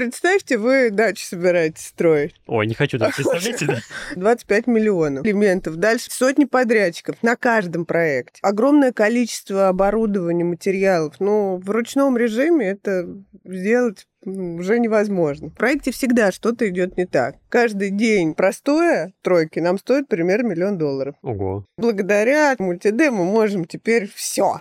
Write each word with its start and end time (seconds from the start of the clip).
представьте, 0.00 0.56
вы 0.56 0.90
дачу 0.90 1.22
собираетесь 1.26 1.88
строить. 1.88 2.34
Ой, 2.46 2.66
не 2.66 2.72
хочу 2.72 2.98
так 2.98 3.14
представлять. 3.16 3.66
да? 3.66 3.80
25 4.16 4.66
миллионов 4.66 5.26
элементов. 5.26 5.76
Дальше 5.76 6.06
сотни 6.10 6.46
подрядчиков 6.46 7.16
на 7.22 7.36
каждом 7.36 7.84
проекте. 7.84 8.40
Огромное 8.42 8.92
количество 8.92 9.68
оборудования, 9.68 10.44
материалов. 10.44 11.16
Ну, 11.20 11.58
в 11.62 11.68
ручном 11.68 12.16
режиме 12.16 12.70
это 12.70 13.08
сделать 13.44 14.06
уже 14.24 14.78
невозможно. 14.78 15.50
В 15.50 15.54
проекте 15.54 15.92
всегда 15.92 16.32
что-то 16.32 16.66
идет 16.68 16.96
не 16.96 17.06
так. 17.06 17.36
Каждый 17.50 17.90
день 17.90 18.34
простое 18.34 19.12
тройки 19.22 19.58
нам 19.58 19.78
стоит 19.78 20.08
примерно 20.08 20.48
миллион 20.48 20.78
долларов. 20.78 21.14
Ого. 21.22 21.66
Благодаря 21.76 22.54
мультиде 22.58 23.10
мы 23.10 23.24
можем 23.24 23.66
теперь 23.66 24.10
все. 24.14 24.60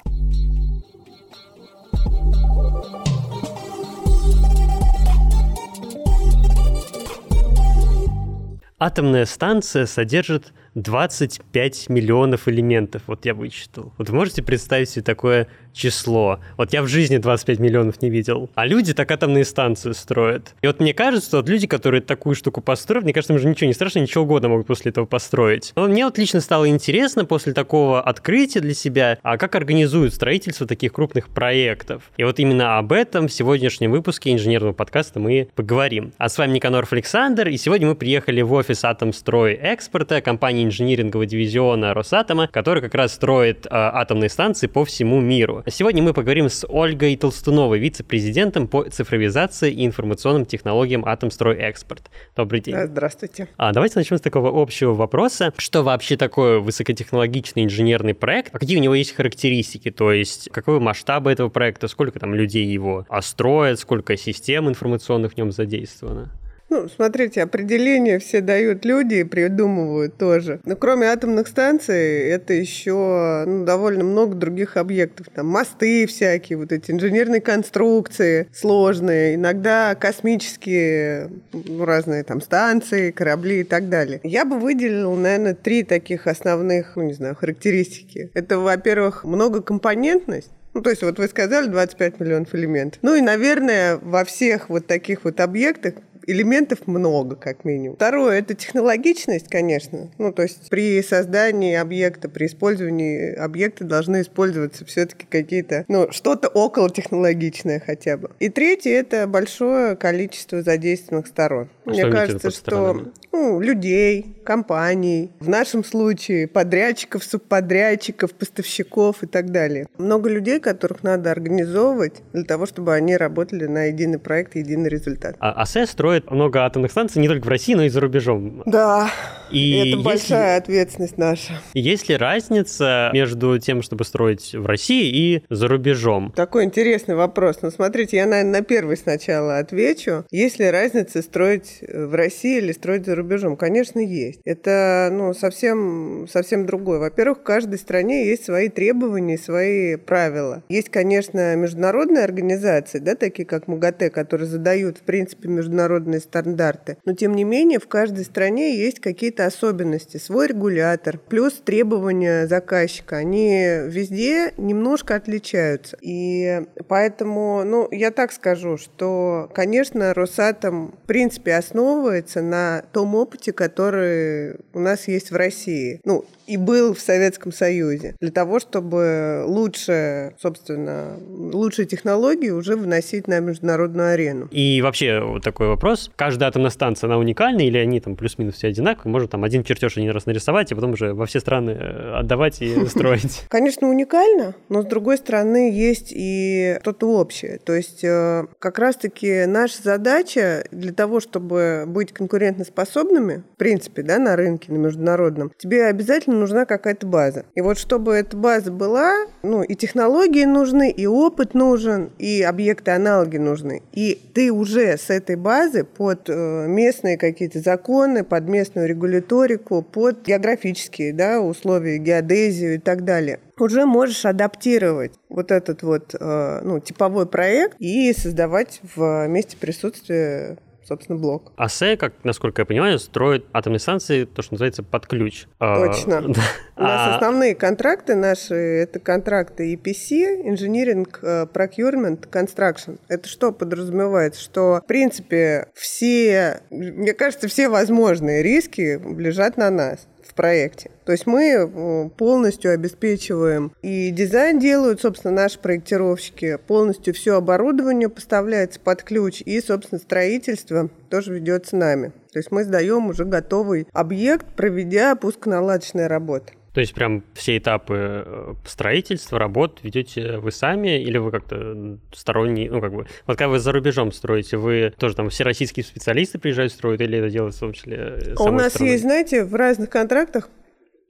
Атомная 8.82 9.26
станция 9.26 9.86
содержит 9.86 10.54
25 10.76 11.90
миллионов 11.90 12.48
элементов, 12.48 13.02
вот 13.08 13.26
я 13.26 13.34
вычитал. 13.34 13.94
Вот 13.98 14.10
можете 14.10 14.42
представить 14.42 14.90
себе 14.90 15.04
такое 15.04 15.48
число? 15.74 16.40
Вот 16.58 16.74
я 16.74 16.82
в 16.82 16.88
жизни 16.88 17.18
25 17.18 17.60
миллионов 17.60 18.02
не 18.02 18.10
видел. 18.10 18.50
А 18.56 18.66
люди 18.66 18.94
так 18.94 19.10
атомные 19.12 19.46
станции 19.46 19.92
строят. 19.92 20.56
И 20.62 20.68
вот 20.68 20.80
мне 20.80 20.94
кажется, 20.94 21.38
вот 21.38 21.50
люди, 21.50 21.68
которые 21.68 22.02
такую 22.02 22.36
штуку 22.36 22.62
построят, 22.62 23.04
мне 23.04 23.14
кажется, 23.14 23.34
им 23.34 23.40
же 23.40 23.48
ничего 23.48 23.68
не 23.68 23.74
страшно, 23.74 24.00
ничего 24.00 24.24
угодно 24.24 24.50
могут 24.50 24.68
после 24.68 24.92
этого 24.92 25.06
построить. 25.06 25.74
Но 25.76 25.88
мне 25.88 26.06
вот 26.06 26.18
лично 26.18 26.42
стало 26.42 26.70
интересно 26.70 27.26
после 27.26 27.54
такого 27.54 28.02
открытия 28.02 28.60
для 28.60 28.74
себя, 28.74 29.18
а 29.24 29.38
как 29.38 29.56
организуют 29.56 30.14
строительство 30.14 30.68
таких 30.68 30.94
крупных 30.94 31.30
проектов. 31.30 32.12
И 32.18 32.24
вот 32.24 32.40
именно 32.40 32.78
об 32.78 32.92
этом 32.92 33.28
в 33.28 33.34
сегодняшнем 33.34 33.92
выпуске 33.92 34.34
инженерного 34.34 34.74
подкаста 34.74 35.20
мы 35.20 35.50
поговорим. 35.56 36.14
А 36.18 36.30
с 36.30 36.38
вами 36.38 36.54
Никаноров 36.54 36.94
Александр, 36.94 37.48
и 37.48 37.58
сегодня 37.58 37.88
мы 37.88 37.96
приехали 37.96 38.42
в 38.42 38.54
офис 38.54 38.84
Атомстрой 38.84 39.54
Экспорта, 39.54 40.22
компании 40.22 40.66
инжинирингового 40.66 41.26
дивизиона 41.26 41.94
Росатома, 41.94 42.48
который 42.48 42.82
как 42.82 42.96
раз 42.96 43.14
строит 43.14 43.66
э, 43.66 43.70
атомные 43.72 44.30
станции 44.30 44.68
по 44.68 44.86
всему 44.86 45.20
миру. 45.20 45.59
Сегодня 45.68 46.04
мы 46.04 46.14
поговорим 46.14 46.50
с 46.50 46.66
Ольгой 46.68 47.16
Толстуновой, 47.16 47.80
вице-президентом 47.80 48.68
по 48.68 48.84
цифровизации 48.84 49.72
и 49.72 49.86
информационным 49.86 50.46
технологиям 50.46 51.06
Атомстрой 51.06 51.58
Экспорт. 51.58 52.10
Добрый 52.36 52.62
день. 52.62 52.76
Здравствуйте. 52.86 53.50
А 53.58 53.74
давайте 53.74 53.98
начнем 53.98 54.18
с 54.18 54.22
такого 54.22 54.62
общего 54.62 54.94
вопроса. 54.94 55.54
Что 55.58 55.84
вообще 55.84 56.18
такое 56.18 56.60
высокотехнологичный 56.60 57.66
инженерный 57.66 58.14
проект? 58.14 58.54
А 58.56 58.60
какие 58.60 58.78
у 58.78 58.82
него 58.82 58.96
есть 58.96 59.14
характеристики? 59.16 59.92
То 59.92 60.12
есть 60.12 60.50
каковы 60.52 60.80
масштабы 60.80 61.32
этого 61.32 61.50
проекта? 61.50 61.88
Сколько 61.88 62.20
там 62.20 62.34
людей 62.34 62.66
его 62.66 63.06
строят? 63.22 63.80
Сколько 63.80 64.18
систем 64.18 64.70
информационных 64.70 65.34
в 65.34 65.38
нем 65.38 65.52
задействовано? 65.52 66.32
Ну, 66.70 66.88
смотрите, 66.88 67.42
определения 67.42 68.20
все 68.20 68.42
дают 68.42 68.86
люди 68.86 69.16
и 69.16 69.24
придумывают 69.24 70.18
тоже. 70.18 70.60
Но 70.66 70.76
кроме 70.76 71.08
атомных 71.08 71.48
станций, 71.48 72.30
это 72.30 72.54
еще 72.54 73.44
ну, 73.48 73.66
довольно 73.66 74.04
много 74.04 74.36
других 74.36 74.78
объектов. 74.78 75.28
Там 75.34 75.48
мосты 75.48 76.06
всякие, 76.06 76.60
вот 76.60 76.72
эти 76.72 76.92
инженерные 76.92 77.42
конструкции 77.42 78.48
сложные, 78.54 79.36
иногда 79.36 79.96
космические 79.96 81.32
ну, 81.54 81.86
разные 81.86 82.24
там 82.24 82.40
станции, 82.40 83.10
корабли 83.10 83.62
и 83.62 83.64
так 83.64 83.90
далее. 83.90 84.22
Я 84.24 84.46
бы 84.46 84.60
выделила, 84.60 85.16
наверное, 85.16 85.56
три 85.56 85.84
таких 85.84 86.28
основных, 86.28 86.96
ну, 86.96 87.04
не 87.04 87.14
знаю, 87.14 87.36
характеристики. 87.36 88.30
Это, 88.36 88.60
во-первых, 88.60 89.24
многокомпонентность. 89.24 90.52
Ну, 90.74 90.82
то 90.82 90.92
есть 90.92 91.02
вот 91.02 91.18
вы 91.18 91.28
сказали 91.28 91.68
25 91.68 92.20
миллионов 92.20 92.54
элементов. 92.54 93.00
Ну 93.02 93.16
и, 93.16 93.22
наверное, 93.22 93.98
во 93.98 94.24
всех 94.24 94.70
вот 94.70 94.86
таких 94.86 95.24
вот 95.24 95.40
объектах 95.40 95.96
элементов 96.32 96.88
много, 96.88 97.36
как 97.36 97.66
минимум. 97.66 97.96
Второе– 97.96 98.40
это 98.40 98.54
технологичность, 98.54 99.48
конечно. 99.48 100.12
Ну, 100.18 100.32
то 100.32 100.44
есть 100.44 100.70
при 100.70 101.02
создании 101.02 101.76
объекта, 101.76 102.30
при 102.30 102.46
использовании 102.46 103.34
объекта 103.34 103.84
должны 103.84 104.22
использоваться 104.22 104.86
все-таки 104.86 105.26
какие-то, 105.30 105.86
ну, 105.88 106.12
что-то 106.12 106.48
около 106.48 106.90
технологичное 106.90 107.80
хотя 107.80 108.18
бы. 108.18 108.32
И 108.40 108.50
третье– 108.50 108.92
это 109.00 109.28
большое 109.28 109.96
количество 109.96 110.62
задействованных 110.62 111.28
сторон. 111.28 111.70
Мне 111.90 112.02
что 112.02 112.12
кажется, 112.12 112.52
что 112.52 113.12
ну, 113.32 113.60
людей, 113.60 114.36
компаний, 114.44 115.32
в 115.40 115.48
нашем 115.48 115.84
случае 115.84 116.48
подрядчиков, 116.48 117.24
субподрядчиков, 117.24 118.34
поставщиков 118.34 119.24
и 119.24 119.28
так 119.28 119.52
далее. 119.52 119.88
Много 119.98 120.30
людей, 120.30 120.60
которых 120.60 121.04
надо 121.04 121.32
организовывать 121.32 122.22
для 122.34 122.44
того, 122.44 122.66
чтобы 122.66 122.94
они 122.94 123.16
работали 123.16 123.66
на 123.66 123.86
единый 123.86 124.20
проект, 124.20 124.56
единый 124.56 124.90
результат. 124.90 125.36
А 125.40 125.52
АСЭ 125.62 125.86
строит 125.86 126.30
много 126.32 126.66
атомных 126.66 126.92
станций 126.92 127.22
не 127.22 127.28
только 127.28 127.46
в 127.46 127.50
России, 127.50 127.76
но 127.76 127.84
и 127.84 127.90
за 127.90 128.00
рубежом. 128.02 128.64
Да, 128.66 129.12
И 129.52 129.72
это 129.78 129.88
есть 129.88 130.04
большая 130.04 130.58
ответственность 130.58 131.18
наша. 131.18 131.54
Есть 131.74 132.10
ли 132.10 132.18
разница 132.18 133.10
между 133.14 133.58
тем, 133.60 133.82
чтобы 133.82 134.06
строить 134.06 134.54
в 134.54 134.66
России 134.66 135.10
и 135.10 135.44
за 135.50 135.68
рубежом? 135.68 136.32
Такой 136.36 136.64
интересный 136.64 137.16
вопрос. 137.16 137.60
Ну, 137.62 137.72
смотрите, 137.72 138.18
я, 138.18 138.26
наверное, 138.26 138.60
на 138.60 138.66
первый 138.66 138.98
сначала 138.98 139.60
отвечу. 139.60 140.26
Есть 140.32 140.60
ли 140.60 140.70
разница 140.70 141.22
строить 141.22 141.79
э, 141.82 142.06
в 142.06 142.14
России 142.16 142.58
или 142.58 142.72
строить 142.72 143.06
за 143.06 143.16
рубежом? 143.16 143.58
Конечно, 143.58 144.00
есть. 144.00 144.42
Это, 144.46 145.10
ну, 145.12 145.34
совсем, 145.34 146.28
совсем 146.32 146.66
другое. 146.66 147.00
Во-первых, 147.00 147.40
в 147.40 147.44
каждой 147.44 147.80
стране 147.80 148.28
есть 148.28 148.46
свои 148.46 148.70
требования, 148.70 149.38
свои 149.38 149.96
правила. 149.96 150.64
Есть, 150.70 150.90
конечно, 150.90 151.56
международные 151.56 152.24
организации, 152.24 153.00
да, 153.00 153.16
такие 153.16 153.46
как 153.46 153.68
МАГАТЭ, 153.68 154.10
которые 154.10 154.48
задают, 154.48 154.98
в 154.98 155.02
принципе, 155.02 155.50
международные 155.50 156.20
стандарты. 156.20 156.98
Но, 157.06 157.14
тем 157.14 157.36
не 157.36 157.44
менее, 157.44 157.80
в 157.80 157.88
каждой 157.88 158.26
стране 158.26 158.78
есть 158.78 159.00
какие-то 159.00 159.46
особенности, 159.46 160.18
свой 160.18 160.48
регулятор, 160.48 161.18
плюс 161.18 161.54
требования 161.54 162.48
заказчика. 162.48 163.18
Они 163.18 163.60
везде 163.86 164.54
немножко 164.58 165.16
отличаются. 165.16 165.98
И 166.02 166.62
поэтому, 166.88 167.64
ну, 167.64 167.88
я 167.92 168.12
так 168.12 168.32
скажу, 168.32 168.78
что, 168.78 169.50
конечно, 169.54 170.14
Росатом, 170.14 170.96
в 171.04 171.08
принципе, 171.08 171.54
основывается 171.70 172.42
на 172.42 172.84
том 172.92 173.16
опыте, 173.16 173.54
который 173.54 174.56
у 174.74 174.80
нас 174.80 175.08
есть 175.08 175.32
в 175.32 175.36
России. 175.36 176.02
Ну, 176.04 176.26
и 176.50 176.58
был 176.58 176.96
в 176.96 177.00
Советском 177.00 177.52
Союзе. 177.52 178.16
Для 178.20 178.32
того, 178.32 178.60
чтобы 178.60 179.44
лучше, 179.46 180.34
собственно, 180.42 181.20
лучшие 181.30 181.86
технологии 181.86 182.50
уже 182.50 182.76
выносить 182.76 183.28
на 183.28 183.40
международную 183.40 184.14
арену. 184.14 184.48
И 184.50 184.82
вообще 184.82 185.22
вот 185.22 185.44
такой 185.44 185.68
вопрос. 185.68 186.12
Каждая 186.16 186.50
атомная 186.50 186.72
станция, 186.72 187.08
она 187.08 187.20
уникальна 187.20 187.62
или 187.62 187.78
они 187.78 188.00
там 188.00 188.16
плюс-минус 188.16 188.56
все 188.56 188.70
одинаковые? 188.70 189.12
Можно 189.12 189.28
там 189.28 189.44
один 189.44 189.64
чертеж 189.64 189.98
один 189.98 190.10
раз 190.10 190.26
нарисовать, 190.26 190.72
и 190.72 190.76
потом 190.76 190.94
уже 190.94 191.14
во 191.14 191.28
все 191.28 191.40
страны 191.40 191.72
э, 191.72 192.14
отдавать 192.20 192.62
и 192.64 192.86
строить. 192.88 193.44
Конечно, 193.50 193.88
уникально, 193.88 194.56
но 194.70 194.82
с 194.82 194.86
другой 194.86 195.18
стороны 195.18 195.72
есть 195.72 196.12
и 196.12 196.80
что-то 196.82 197.10
общее. 197.10 197.60
То 197.64 197.76
есть 197.76 198.04
э, 198.04 198.46
как 198.58 198.80
раз-таки 198.80 199.46
наша 199.46 199.84
задача 199.84 200.64
для 200.72 200.94
того, 200.94 201.20
чтобы 201.20 201.84
быть 201.86 202.12
конкурентоспособными, 202.12 203.44
в 203.54 203.58
принципе, 203.58 204.02
да, 204.02 204.18
на 204.18 204.36
рынке, 204.36 204.72
на 204.72 204.78
международном, 204.78 205.52
тебе 205.60 205.86
обязательно 205.86 206.39
нужна 206.40 206.66
какая-то 206.66 207.06
база. 207.06 207.46
И 207.56 207.62
вот 207.62 207.78
чтобы 207.78 208.14
эта 208.14 208.36
база 208.36 208.72
была, 208.72 209.28
ну, 209.44 209.64
и 209.64 209.76
технологии 209.76 210.46
нужны, 210.46 210.90
и 210.90 211.06
опыт 211.06 211.54
нужен, 211.54 212.10
и 212.18 212.42
объекты-аналоги 212.42 213.38
нужны. 213.38 213.84
И 213.94 214.20
ты 214.34 214.52
уже 214.52 214.98
с 214.98 215.10
этой 215.10 215.36
базы 215.36 215.84
под 215.84 216.30
э, 216.30 216.66
местные 216.68 217.18
какие-то 217.18 217.60
законы, 217.60 218.24
под 218.24 218.48
местную 218.48 218.88
регуляторику, 218.88 219.82
под 219.82 220.26
географические 220.26 221.14
да, 221.14 221.42
условия, 221.42 221.98
геодезию 221.98 222.76
и 222.76 222.80
так 222.80 223.04
далее 223.04 223.40
уже 223.62 223.86
можешь 223.86 224.26
адаптировать 224.26 225.12
вот 225.28 225.52
этот 225.52 225.84
вот 225.84 226.16
э, 226.20 226.62
ну, 226.64 226.80
типовой 226.80 227.26
проект 227.26 227.76
и 227.80 228.14
создавать 228.14 228.80
в 228.96 229.28
месте 229.28 229.58
присутствия 229.58 230.58
собственно, 230.90 231.18
блок. 231.18 231.54
АСЭ, 231.56 231.96
как, 231.96 232.14
насколько 232.24 232.64
я 232.64 232.66
понимаю, 232.66 233.00
строит 233.00 233.46
атомные 233.54 233.80
станции, 233.80 234.26
то, 234.26 234.42
что 234.42 234.56
называется, 234.56 234.84
под 234.84 235.08
ключ. 235.08 235.46
А, 235.60 235.86
Точно. 235.88 236.22
да. 236.28 236.42
У 236.76 236.82
нас 236.82 237.08
А, 237.08 237.16
основные 237.16 237.56
контракты 237.56 238.16
наши– 238.16 238.56
это 238.56 239.00
контракты 239.00 239.74
EPC, 239.74 240.46
Engineering, 240.46 241.08
э, 241.22 241.46
Procurement, 241.54 242.28
Construction. 242.30 243.00
Это 243.08 243.30
что 243.30 243.52
подразумевает? 243.52 244.36
Что, 244.36 244.82
в 244.84 244.88
принципе, 244.88 245.68
все, 245.74 246.62
мне 246.70 247.14
кажется, 247.14 247.48
все 247.48 247.70
возможные 247.70 248.44
риски 248.44 249.00
лежат 249.18 249.58
на 249.58 249.70
нас 249.70 250.08
проекте. 250.40 250.90
То 251.04 251.12
есть 251.12 251.28
мы 251.28 251.52
э, 251.52 252.10
полностью 252.16 252.72
обеспечиваем 252.72 253.74
и 253.82 254.10
дизайн 254.10 254.58
делают, 254.58 255.02
собственно, 255.02 255.34
наши 255.34 255.60
проектировщики, 255.60 256.58
полностью 256.66 257.14
все 257.14 257.36
оборудование 257.36 258.08
поставляется 258.08 258.80
под 258.80 259.04
ключ, 259.04 259.42
и, 259.42 259.60
собственно, 259.60 260.00
строительство 260.00 260.90
тоже 261.10 261.34
ведется 261.34 261.76
нами. 261.76 262.14
То 262.32 262.40
есть 262.40 262.52
мы 262.52 262.64
сдаем 262.64 263.08
уже 263.08 263.26
готовый 263.26 263.86
объект, 263.92 264.46
проведя 264.56 265.14
пусконаладочные 265.16 266.08
работы. 266.08 266.54
То 266.74 266.82
есть 266.82 266.94
прям 266.94 267.24
все 267.34 267.58
этапы 267.58 268.24
э, 268.26 268.54
строительства, 268.66 269.40
работ 269.40 269.80
ведете 269.84 270.38
вы 270.38 270.52
сами 270.52 271.02
или 271.02 271.18
вы 271.18 271.32
как-то 271.32 271.98
сторонний, 272.14 272.70
ну 272.70 272.82
как 272.82 272.92
бы, 272.94 273.08
вот 273.26 273.38
когда 273.38 273.48
вы 273.48 273.60
за 273.60 273.72
рубежом 273.72 274.12
строите, 274.12 274.58
вы 274.58 274.94
тоже 274.98 275.16
там 275.16 275.30
все 275.30 275.44
российские 275.44 275.84
специалисты 275.84 276.40
приезжают 276.40 276.72
строят 276.72 277.02
или 277.02 277.18
это 277.18 277.30
делается 277.30 277.60
в 277.60 277.62
том 277.62 277.74
числе 277.74 277.98
э, 277.98 278.36
У 278.38 278.52
нас 278.52 278.74
стороной? 278.74 278.92
есть, 278.92 279.04
знаете, 279.04 279.44
в 279.44 279.56
разных 279.56 279.90
контрактах 279.90 280.50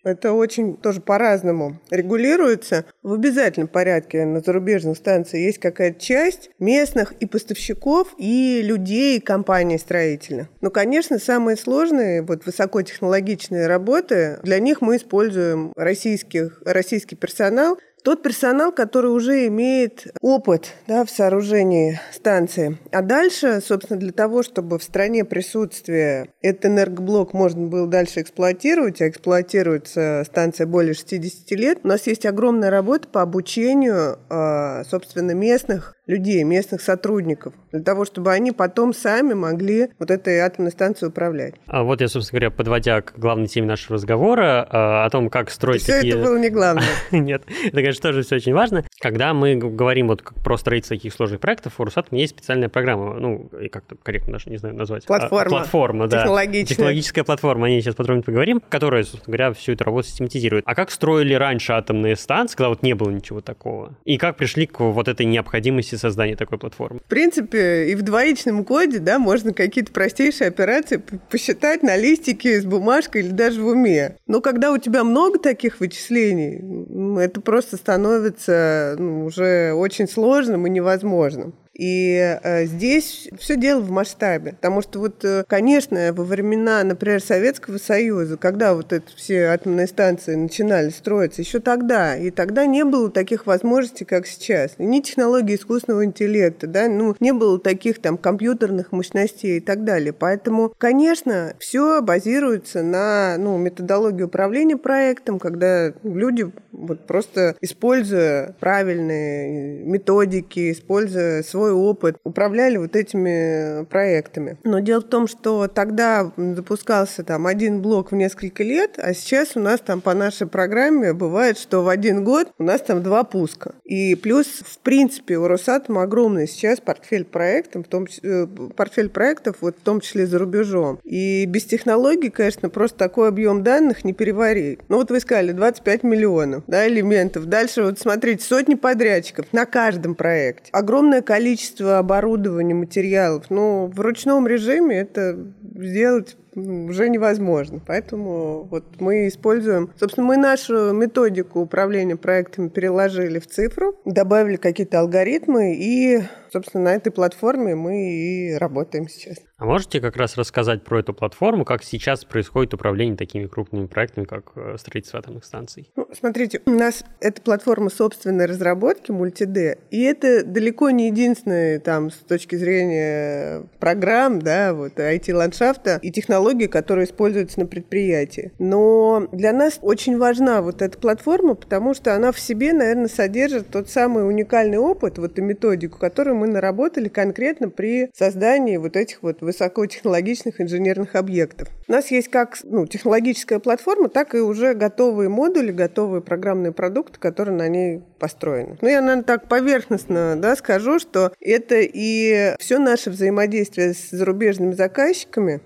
это 0.10 0.34
очень 0.34 0.76
тоже 0.78 1.02
по-разному 1.02 1.80
регулируется. 1.90 2.86
В 3.04 3.14
обязательном 3.14 3.68
порядке 3.68 4.26
на 4.26 4.42
зарубежных 4.42 4.98
станциях 4.98 5.46
есть 5.46 5.60
какая-то 5.60 6.00
часть 6.00 6.50
местных 6.60 7.14
и 7.14 7.26
поставщиков, 7.26 8.14
и 8.18 8.62
людей, 8.64 9.18
и 9.18 9.22
компаний 9.22 9.78
строительных. 9.78 10.48
Но, 10.62 10.70
конечно, 10.70 11.20
самые 11.20 11.58
сложные, 11.58 12.22
вот 12.22 12.46
высокотехнологичные 12.46 13.68
работы, 13.68 14.40
для 14.44 14.60
них 14.60 14.82
мы 14.82 14.98
используем 14.98 15.72
российских, 15.76 16.62
российский 16.66 17.16
персонал, 17.16 17.78
тот 18.04 18.24
персонал, 18.24 18.72
который 18.72 19.12
уже 19.12 19.48
имеет 19.48 20.08
опыт 20.22 20.74
да, 20.88 21.06
в 21.06 21.10
сооружении 21.10 22.00
станции. 22.12 22.78
А 22.92 23.02
дальше, 23.02 23.62
собственно, 23.66 24.00
для 24.00 24.12
того, 24.12 24.44
чтобы 24.44 24.80
в 24.80 24.84
стране 24.84 25.26
присутствие 25.26 26.30
этот 26.42 26.68
энергоблок 26.68 27.34
можно 27.34 27.68
было 27.68 27.88
дальше 27.88 28.22
эксплуатировать, 28.22 29.02
а 29.02 29.08
эксплуатируется 29.08 30.24
станция 30.26 30.68
более 30.68 30.94
60 30.94 31.52
лет, 31.52 31.80
у 31.84 31.88
нас 31.88 32.08
есть 32.08 32.26
огромная 32.26 32.70
работа 32.70 33.08
по 33.08 33.22
обучению, 33.22 34.20
а, 34.30 34.84
собственно, 34.86 35.32
местных 35.32 35.96
людей, 36.10 36.44
местных 36.44 36.82
сотрудников, 36.82 37.54
для 37.72 37.82
того, 37.82 38.04
чтобы 38.04 38.32
они 38.32 38.52
потом 38.52 38.94
сами 38.94 39.36
могли 39.36 39.90
вот 40.00 40.10
этой 40.10 40.40
атомной 40.40 40.72
станцией 40.72 41.10
управлять. 41.10 41.54
А 41.68 41.84
вот 41.84 42.02
я, 42.02 42.08
собственно 42.08 42.40
говоря, 42.40 42.56
подводя 42.56 43.02
к 43.02 43.14
главной 43.16 43.46
теме 43.46 43.68
нашего 43.68 43.94
разговора, 43.94 44.68
а, 44.70 45.06
о 45.06 45.10
том, 45.12 45.30
как 45.30 45.52
строить 45.52 45.84
Все 45.84 45.98
такие... 45.98 46.16
это 46.16 46.24
было 46.24 46.40
не 46.40 46.50
главное. 46.50 46.84
Нет, 47.12 47.44
это, 47.64 47.76
конечно, 47.76 48.02
тоже 48.02 48.24
все 48.24 48.38
очень 48.38 48.54
важно. 48.54 48.86
Когда 49.00 49.36
мы 49.36 49.56
говорим 49.56 50.08
вот 50.08 50.24
про 50.44 50.58
строительство 50.58 50.98
таких 50.98 51.14
сложных 51.14 51.40
проектов, 51.40 51.80
у 51.80 51.84
Росатома 51.84 52.20
есть 52.20 52.34
специальная 52.36 52.70
программа, 52.70 53.14
ну, 53.20 53.48
и 53.62 53.70
как-то 53.70 53.96
корректно 53.96 54.34
даже, 54.34 54.50
не 54.50 54.58
знаю, 54.58 54.74
назвать. 54.76 55.06
Платформа. 55.06 55.58
А, 55.58 55.60
платформа, 55.60 56.08
да. 56.08 56.22
Технологичная. 56.22 56.66
Технологическая 56.66 57.24
платформа, 57.24 57.68
о 57.68 57.70
ней 57.70 57.82
сейчас 57.82 57.94
подробно 57.94 58.24
поговорим, 58.24 58.64
которая, 58.68 59.04
собственно 59.04 59.38
говоря, 59.38 59.54
всю 59.54 59.74
эту 59.74 59.84
работу 59.84 60.08
систематизирует. 60.08 60.64
А 60.66 60.74
как 60.74 60.90
строили 60.90 61.36
раньше 61.36 61.74
атомные 61.74 62.16
станции, 62.16 62.58
когда 62.58 62.70
вот 62.70 62.82
не 62.82 62.96
было 62.96 63.12
ничего 63.12 63.42
такого? 63.42 63.96
И 64.06 64.18
как 64.18 64.38
пришли 64.38 64.66
к 64.66 64.80
вот 64.80 65.08
этой 65.08 65.28
необходимости 65.28 65.99
создания 66.00 66.36
такой 66.36 66.58
платформы? 66.58 67.00
В 67.00 67.10
принципе, 67.10 67.92
и 67.92 67.96
в 67.96 68.02
двоичном 68.02 68.66
коде, 68.66 69.00
да, 69.00 69.20
можно 69.20 69.54
какие-то 69.54 69.92
простейшие 69.92 70.48
операции 70.48 71.02
посчитать 71.30 71.84
на 71.84 71.96
листике 71.96 72.62
с 72.62 72.66
бумажкой 72.66 73.22
или 73.22 73.32
даже 73.32 73.62
в 73.62 73.68
уме. 73.68 74.16
Но 74.28 74.42
когда 74.42 74.72
у 74.72 74.78
тебя 74.78 75.04
много 75.04 75.40
таких 75.40 75.80
вычислений, 75.80 77.20
это 77.22 77.42
просто 77.42 77.78
становится 77.78 78.96
ну, 78.98 79.26
уже 79.26 79.74
очень 79.74 80.08
сложным 80.08 80.66
и 80.66 80.70
невозможным. 80.70 81.54
И 81.80 82.38
э, 82.44 82.66
здесь 82.66 83.30
все 83.40 83.56
дело 83.56 83.80
в 83.80 83.90
масштабе. 83.90 84.52
Потому 84.52 84.82
что 84.82 85.00
вот, 85.00 85.24
э, 85.24 85.46
конечно, 85.48 86.12
во 86.12 86.26
времена, 86.26 86.84
например, 86.84 87.22
Советского 87.22 87.78
Союза, 87.78 88.36
когда 88.36 88.74
вот 88.74 88.92
это 88.92 89.06
все 89.16 89.46
атомные 89.46 89.88
станции 89.88 90.36
начинали 90.36 90.90
строиться, 90.90 91.42
еще 91.42 91.60
тогда, 91.60 92.18
и 92.18 92.32
тогда 92.32 92.66
не 92.66 92.84
было 92.84 93.10
таких 93.10 93.48
возможностей, 93.48 94.04
как 94.04 94.28
сейчас. 94.28 94.74
И 94.78 94.84
ни 94.84 95.00
технологии 95.00 95.56
искусственного 95.56 96.04
интеллекта, 96.04 96.68
да, 96.68 96.90
ну, 96.90 97.16
не 97.22 97.32
было 97.32 97.58
таких 97.58 98.02
там 98.02 98.18
компьютерных 98.18 98.92
мощностей 98.92 99.58
и 99.58 99.62
так 99.62 99.86
далее. 99.86 100.12
Поэтому, 100.12 100.74
конечно, 100.78 101.54
все 101.60 102.02
базируется 102.02 102.84
на 102.84 103.38
ну, 103.38 103.58
методологии 103.58 104.24
управления 104.24 104.76
проектом, 104.76 105.40
когда 105.40 105.94
люди 106.04 106.52
вот 106.74 107.06
просто 107.08 107.56
используя 107.62 108.56
правильные 108.60 109.84
методики, 109.86 110.74
используя 110.74 111.42
свой 111.44 111.69
свой 111.70 111.74
опыт, 111.74 112.18
управляли 112.24 112.78
вот 112.78 112.96
этими 112.96 113.86
проектами. 113.86 114.58
Но 114.64 114.80
дело 114.80 115.02
в 115.02 115.06
том, 115.06 115.28
что 115.28 115.68
тогда 115.68 116.32
запускался 116.38 117.24
там 117.24 117.48
один 117.48 117.82
блок 117.82 118.12
в 118.12 118.16
несколько 118.16 118.64
лет, 118.64 118.96
а 118.98 119.14
сейчас 119.14 119.56
у 119.56 119.60
нас 119.60 119.80
там 119.80 120.02
по 120.02 120.14
нашей 120.14 120.48
программе 120.48 121.14
бывает, 121.14 121.58
что 121.58 121.82
в 121.82 121.90
один 121.90 122.24
год 122.24 122.52
у 122.58 122.64
нас 122.64 122.82
там 122.82 123.04
два 123.04 123.24
пуска. 123.24 123.74
И 123.84 124.16
плюс, 124.16 124.48
в 124.48 124.80
принципе, 124.80 125.38
у 125.38 125.48
Росатома 125.48 126.04
огромный 126.04 126.48
сейчас 126.48 126.80
портфель 126.80 127.26
проектов, 127.26 127.86
в 127.86 127.90
том 127.90 128.08
э, 128.24 128.48
портфель 128.76 129.10
проектов, 129.10 129.58
вот 129.62 129.78
в 129.78 129.82
том 129.82 130.02
числе 130.02 130.26
за 130.26 130.40
рубежом. 130.40 131.00
И 131.04 131.46
без 131.46 131.66
технологий, 131.66 132.30
конечно, 132.30 132.70
просто 132.70 132.98
такой 132.98 133.30
объем 133.30 133.64
данных 133.64 134.04
не 134.04 134.14
переварить. 134.14 134.80
Ну 134.90 134.98
вот 134.98 135.12
вы 135.12 135.20
сказали, 135.20 135.52
25 135.52 136.04
миллионов 136.04 136.64
да, 136.68 136.88
элементов. 136.88 137.46
Дальше 137.46 137.84
вот 137.84 138.00
смотрите, 138.00 138.44
сотни 138.44 138.76
подрядчиков 138.76 139.46
на 139.52 139.66
каждом 139.66 140.16
проекте. 140.16 140.70
Огромное 140.72 141.22
количество 141.22 141.59
количество 141.60 141.98
оборудования, 142.00 142.74
материалов. 142.74 143.46
Но 143.50 143.88
в 143.88 144.00
ручном 144.00 144.48
режиме 144.48 145.00
это 145.00 145.38
сделать 145.76 146.38
уже 146.56 147.10
невозможно. 147.10 147.82
Поэтому 147.86 148.64
вот 148.64 148.84
мы 149.00 149.28
используем... 149.28 149.92
Собственно, 150.00 150.28
мы 150.28 150.38
нашу 150.38 150.94
методику 150.94 151.62
управления 151.62 152.16
проектами 152.16 152.70
переложили 152.70 153.40
в 153.40 153.48
цифру, 153.48 153.96
добавили 154.06 154.56
какие-то 154.56 155.00
алгоритмы, 155.00 155.76
и, 155.76 156.22
собственно, 156.52 156.86
на 156.86 156.96
этой 156.96 157.12
платформе 157.12 157.76
мы 157.76 158.14
и 158.14 158.54
работаем 158.54 159.08
сейчас. 159.08 159.38
А 159.60 159.66
можете 159.66 160.00
как 160.00 160.16
раз 160.16 160.38
рассказать 160.38 160.86
про 160.86 161.02
эту 161.02 161.14
платформу, 161.14 161.66
как 161.66 161.84
сейчас 161.84 162.24
происходит 162.24 162.74
управление 162.74 163.18
такими 163.18 163.46
крупными 163.46 163.88
проектами, 163.88 164.24
как 164.24 164.54
э, 164.56 164.78
строительство 164.78 165.20
атомных 165.20 165.44
станций? 165.44 165.92
Ну, 165.98 166.08
смотрите, 166.18 166.62
у 166.66 166.72
нас 166.72 167.04
эта 167.20 167.42
платформа 167.42 167.90
собственной 167.90 168.46
разработки, 168.46 169.12
Multid, 169.12 169.78
и 169.92 170.02
это 170.02 170.46
далеко 170.46 170.92
не 170.92 171.08
единственная 171.08 171.82
там 171.82 172.10
с 172.10 172.16
точки 172.16 172.56
зрения 172.56 173.64
программ, 173.80 174.42
да, 174.42 174.74
вот 174.74 174.98
IT-ландшафта 174.98 176.00
и 176.02 176.10
технологий, 176.10 176.39
которые 176.68 177.06
используются 177.06 177.60
на 177.60 177.66
предприятии. 177.66 178.52
Но 178.60 179.28
для 179.32 179.54
нас 179.54 179.80
очень 179.82 180.18
важна 180.18 180.62
вот 180.62 180.82
эта 180.82 180.98
платформа, 180.98 181.56
потому 181.56 181.94
что 181.94 182.16
она 182.16 182.32
в 182.32 182.40
себе, 182.40 182.74
наверное, 182.74 183.08
содержит 183.08 183.70
тот 183.70 183.90
самый 183.90 184.28
уникальный 184.28 184.78
опыт, 184.78 185.18
вот 185.18 185.38
и 185.38 185.42
методику, 185.42 186.00
которую 186.00 186.38
мы 186.38 186.48
наработали 186.48 187.10
конкретно 187.10 187.70
при 187.70 188.10
создании 188.14 188.78
вот 188.78 188.96
этих 188.96 189.24
вот 189.24 189.42
высокотехнологичных 189.42 190.62
инженерных 190.62 191.16
объектов. 191.16 191.70
У 191.88 191.92
нас 191.92 192.12
есть 192.12 192.30
как 192.30 192.58
ну, 192.64 192.86
технологическая 192.86 193.60
платформа, 193.60 194.10
так 194.10 194.36
и 194.36 194.40
уже 194.40 194.74
готовые 194.74 195.30
модули, 195.30 195.72
готовые 195.72 196.22
программные 196.22 196.72
продукты, 196.72 197.20
которые 197.20 197.56
на 197.56 197.68
ней 197.68 198.02
построены. 198.20 198.78
Ну, 198.82 198.88
я, 198.88 199.02
наверное, 199.02 199.24
так 199.24 199.48
поверхностно 199.48 200.36
да, 200.38 200.56
скажу, 200.56 201.00
что 201.00 201.32
это 201.40 201.78
и 201.80 202.56
все 202.60 202.78
наше 202.78 203.10
взаимодействие 203.10 203.94
с 203.94 204.10
зарубежными 204.12 204.74
заказчиками, 204.74 205.62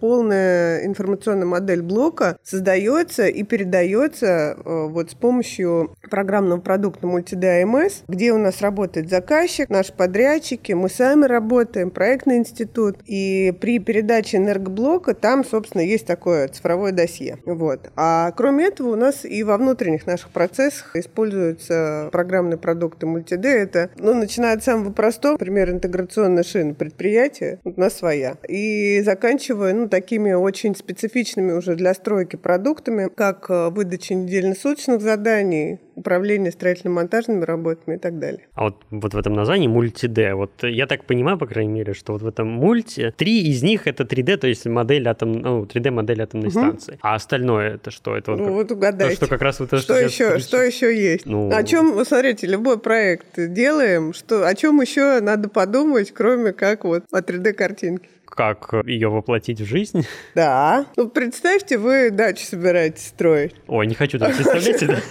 информационная 0.84 1.46
модель 1.46 1.82
блока 1.82 2.38
создается 2.44 3.28
и 3.28 3.44
передается 3.44 4.56
э, 4.58 4.88
вот 4.88 5.12
с 5.12 5.14
помощью 5.14 5.96
программного 6.10 6.60
продукта 6.60 7.08
MultiDMS, 7.08 8.04
где 8.08 8.32
у 8.34 8.38
нас 8.38 8.62
работает 8.62 9.10
заказчик, 9.10 9.70
наши 9.70 9.94
подрядчики, 9.94 10.74
мы 10.74 10.90
сами 10.90 11.26
работаем, 11.26 11.90
проектный 11.92 12.38
институт. 12.38 12.98
И 13.06 13.54
при 13.60 13.80
передаче 13.80 14.38
энергоблока 14.38 15.14
там, 15.14 15.44
собственно, 15.44 15.82
есть 15.82 16.06
такое 16.06 16.48
цифровое 16.48 16.92
досье. 16.92 17.38
Вот. 17.46 17.92
А 17.96 18.32
кроме 18.32 18.66
этого 18.66 18.94
у 18.94 18.96
нас 18.96 19.26
и 19.26 19.44
во 19.44 19.58
внутренних 19.58 20.06
наших 20.06 20.30
процессах 20.30 20.96
используются 20.96 22.10
программные 22.12 22.58
продукты 22.58 23.06
Multid. 23.06 23.46
Это, 23.46 23.90
ну, 23.98 24.14
начиная 24.14 24.56
от 24.56 24.64
самого 24.64 24.92
простого, 24.92 25.34
например, 25.34 25.72
интеграционная 25.72 26.44
шина 26.44 26.74
предприятия, 26.74 27.60
у 27.64 27.80
нас 27.80 27.98
своя. 27.98 28.36
И 28.48 29.02
заканчивая, 29.02 29.74
ну, 29.74 29.88
такими 29.90 30.34
очень 30.34 30.53
специфичными 30.56 31.52
уже 31.52 31.76
для 31.76 31.94
стройки 31.94 32.36
продуктами, 32.36 33.10
как 33.14 33.50
э, 33.50 33.70
выдача 33.70 34.14
недельно-суточных 34.14 35.02
заданий, 35.02 35.80
управление 35.96 36.52
строительно-монтажными 36.52 37.44
работами 37.44 37.96
и 37.96 38.00
так 38.00 38.20
далее. 38.20 38.48
А 38.54 38.66
вот, 38.66 38.84
вот 38.90 39.14
в 39.14 39.18
этом 39.18 39.34
названии 39.34 39.68
мульти-D, 39.68 40.34
вот 40.34 40.64
я 40.64 40.88
так 40.88 41.06
понимаю, 41.06 41.38
по 41.38 41.46
крайней 41.46 41.72
мере, 41.72 41.94
что 41.94 42.14
вот 42.14 42.22
в 42.22 42.28
этом 42.28 42.48
мульти, 42.48 43.14
три 43.16 43.50
из 43.50 43.64
них 43.64 43.88
это 43.88 44.04
3D, 44.04 44.38
то 44.38 44.48
есть 44.48 44.66
модель 44.66 45.08
атом, 45.08 45.34
ну, 45.34 45.64
3D-модель 45.64 46.22
атомной 46.22 46.48
угу. 46.48 46.60
станции. 46.60 47.00
А 47.02 47.16
остальное 47.16 47.76
это 47.76 47.92
что? 47.92 48.16
Это 48.16 48.32
вот, 48.32 48.40
ну, 48.40 48.46
как, 48.46 48.54
вот 48.54 48.72
угадайте. 48.72 49.16
То, 49.16 49.26
что 49.26 49.28
как 49.28 49.42
раз 49.42 49.60
вот 49.60 49.68
это, 49.68 49.78
что, 49.80 49.94
что 49.94 50.04
еще, 50.04 50.40
что 50.40 50.62
еще 50.62 50.96
есть? 50.96 51.26
Ну... 51.26 51.52
О 51.54 51.64
чем, 51.64 52.04
смотрите, 52.06 52.48
любой 52.48 52.80
проект 52.80 53.28
делаем, 53.36 54.14
что, 54.14 54.48
о 54.48 54.56
чем 54.56 54.82
еще 54.82 55.20
надо 55.22 55.50
подумать, 55.50 56.12
кроме 56.12 56.54
как 56.54 56.86
вот 56.86 57.04
о 57.12 57.20
3D-картинке? 57.20 58.10
Как 58.34 58.74
ее 58.86 59.10
воплотить 59.10 59.62
в 59.62 59.66
жизнь. 59.66 60.06
Да. 60.36 60.88
Ну, 60.96 61.10
представьте, 61.10 61.78
вы 61.78 62.10
дачу 62.10 62.44
собираетесь 62.46 63.08
строить. 63.08 63.54
Ой, 63.68 63.86
не 63.86 63.94
хочу 63.94 64.18
так 64.18 64.36
представлять? 64.36 64.84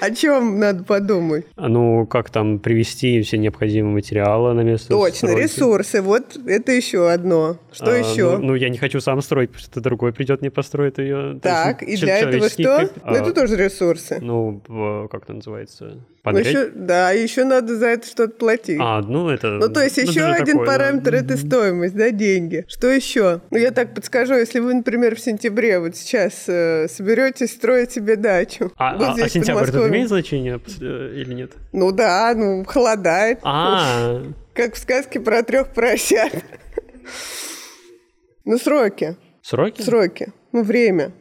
О 0.00 0.10
чем 0.10 0.58
надо 0.58 0.84
подумать? 0.84 1.46
Ну, 1.56 2.06
как 2.06 2.30
там 2.30 2.58
привести 2.58 3.20
все 3.22 3.36
необходимые 3.36 3.94
материалы 3.94 4.54
на 4.54 4.62
место 4.62 4.88
Точно, 4.88 5.34
ресурсы. 5.34 6.00
Вот 6.00 6.36
это 6.46 6.72
еще 6.72 7.10
одно. 7.10 7.58
Что 7.72 7.92
а, 7.92 7.96
еще? 7.96 8.38
Ну, 8.38 8.46
ну, 8.46 8.54
я 8.54 8.68
не 8.68 8.78
хочу 8.78 9.00
сам 9.00 9.20
строить, 9.20 9.50
потому 9.50 9.70
что 9.70 9.80
другой 9.80 10.12
придет, 10.12 10.40
мне 10.40 10.50
построит 10.50 10.98
ее. 10.98 11.38
Так, 11.42 11.82
и 11.82 11.96
для 11.96 12.18
этого 12.18 12.48
что? 12.48 12.90
Ну, 13.04 13.12
это 13.12 13.32
тоже 13.32 13.56
ресурсы. 13.56 14.18
Ну, 14.20 14.62
как 15.10 15.24
это 15.24 15.34
называется? 15.34 16.04
Ну, 16.32 16.38
еще, 16.38 16.70
да, 16.74 17.10
еще 17.12 17.44
надо 17.44 17.76
за 17.76 17.86
это 17.86 18.06
что-то 18.06 18.34
платить. 18.34 18.78
А, 18.80 19.00
ну 19.02 19.28
это... 19.28 19.52
Ну, 19.52 19.68
то 19.68 19.82
есть 19.82 19.96
ну, 19.96 20.02
еще 20.04 20.22
один 20.24 20.58
такое, 20.58 20.66
параметр 20.66 21.10
да.– 21.12 21.16
это 21.18 21.36
стоимость, 21.36 21.94
да, 21.94 22.10
деньги. 22.10 22.64
Что 22.68 22.88
еще? 22.88 23.40
Ну, 23.50 23.58
я 23.58 23.70
так 23.70 23.94
подскажу, 23.94 24.34
если 24.34 24.58
вы, 24.60 24.74
например, 24.74 25.16
в 25.16 25.20
сентябре 25.20 25.78
вот 25.78 25.96
сейчас 25.96 26.44
э, 26.48 26.88
соберетесь 26.88 27.52
строить 27.52 27.92
себе 27.92 28.16
дачу. 28.16 28.72
А, 28.76 28.96
вот 28.96 29.18
а, 29.18 29.24
а 29.24 29.28
сентябрь 29.28 29.68
это 29.68 29.88
имеет 29.88 30.08
значение 30.08 30.60
э, 30.80 31.12
или 31.14 31.34
нет? 31.34 31.52
Ну 31.72 31.92
да, 31.92 32.32
ну 32.34 32.64
холодает. 32.64 33.38
А, 33.42 34.22
Как 34.54 34.74
в 34.74 34.78
сказке 34.78 35.20
про 35.20 35.42
трех 35.42 35.68
поросят. 35.68 36.32
Ну, 38.44 38.58
сроки. 38.58 39.16
Сроки? 39.42 39.82
Сроки. 39.82 40.32
Ну, 40.52 40.62
время. 40.62 41.12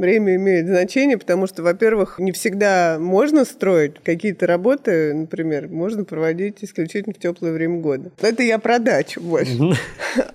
Время 0.00 0.36
имеет 0.36 0.66
значение, 0.66 1.18
потому 1.18 1.46
что, 1.46 1.62
во-первых, 1.62 2.18
не 2.18 2.32
всегда 2.32 2.96
можно 2.98 3.44
строить 3.44 3.96
какие-то 4.02 4.46
работы, 4.46 5.12
например, 5.12 5.68
можно 5.68 6.04
проводить 6.04 6.64
исключительно 6.64 7.14
в 7.14 7.18
теплое 7.18 7.52
время 7.52 7.80
года. 7.80 8.10
Это 8.22 8.42
я 8.42 8.58
про 8.58 8.78
дачу 8.78 9.20
больше. 9.20 9.52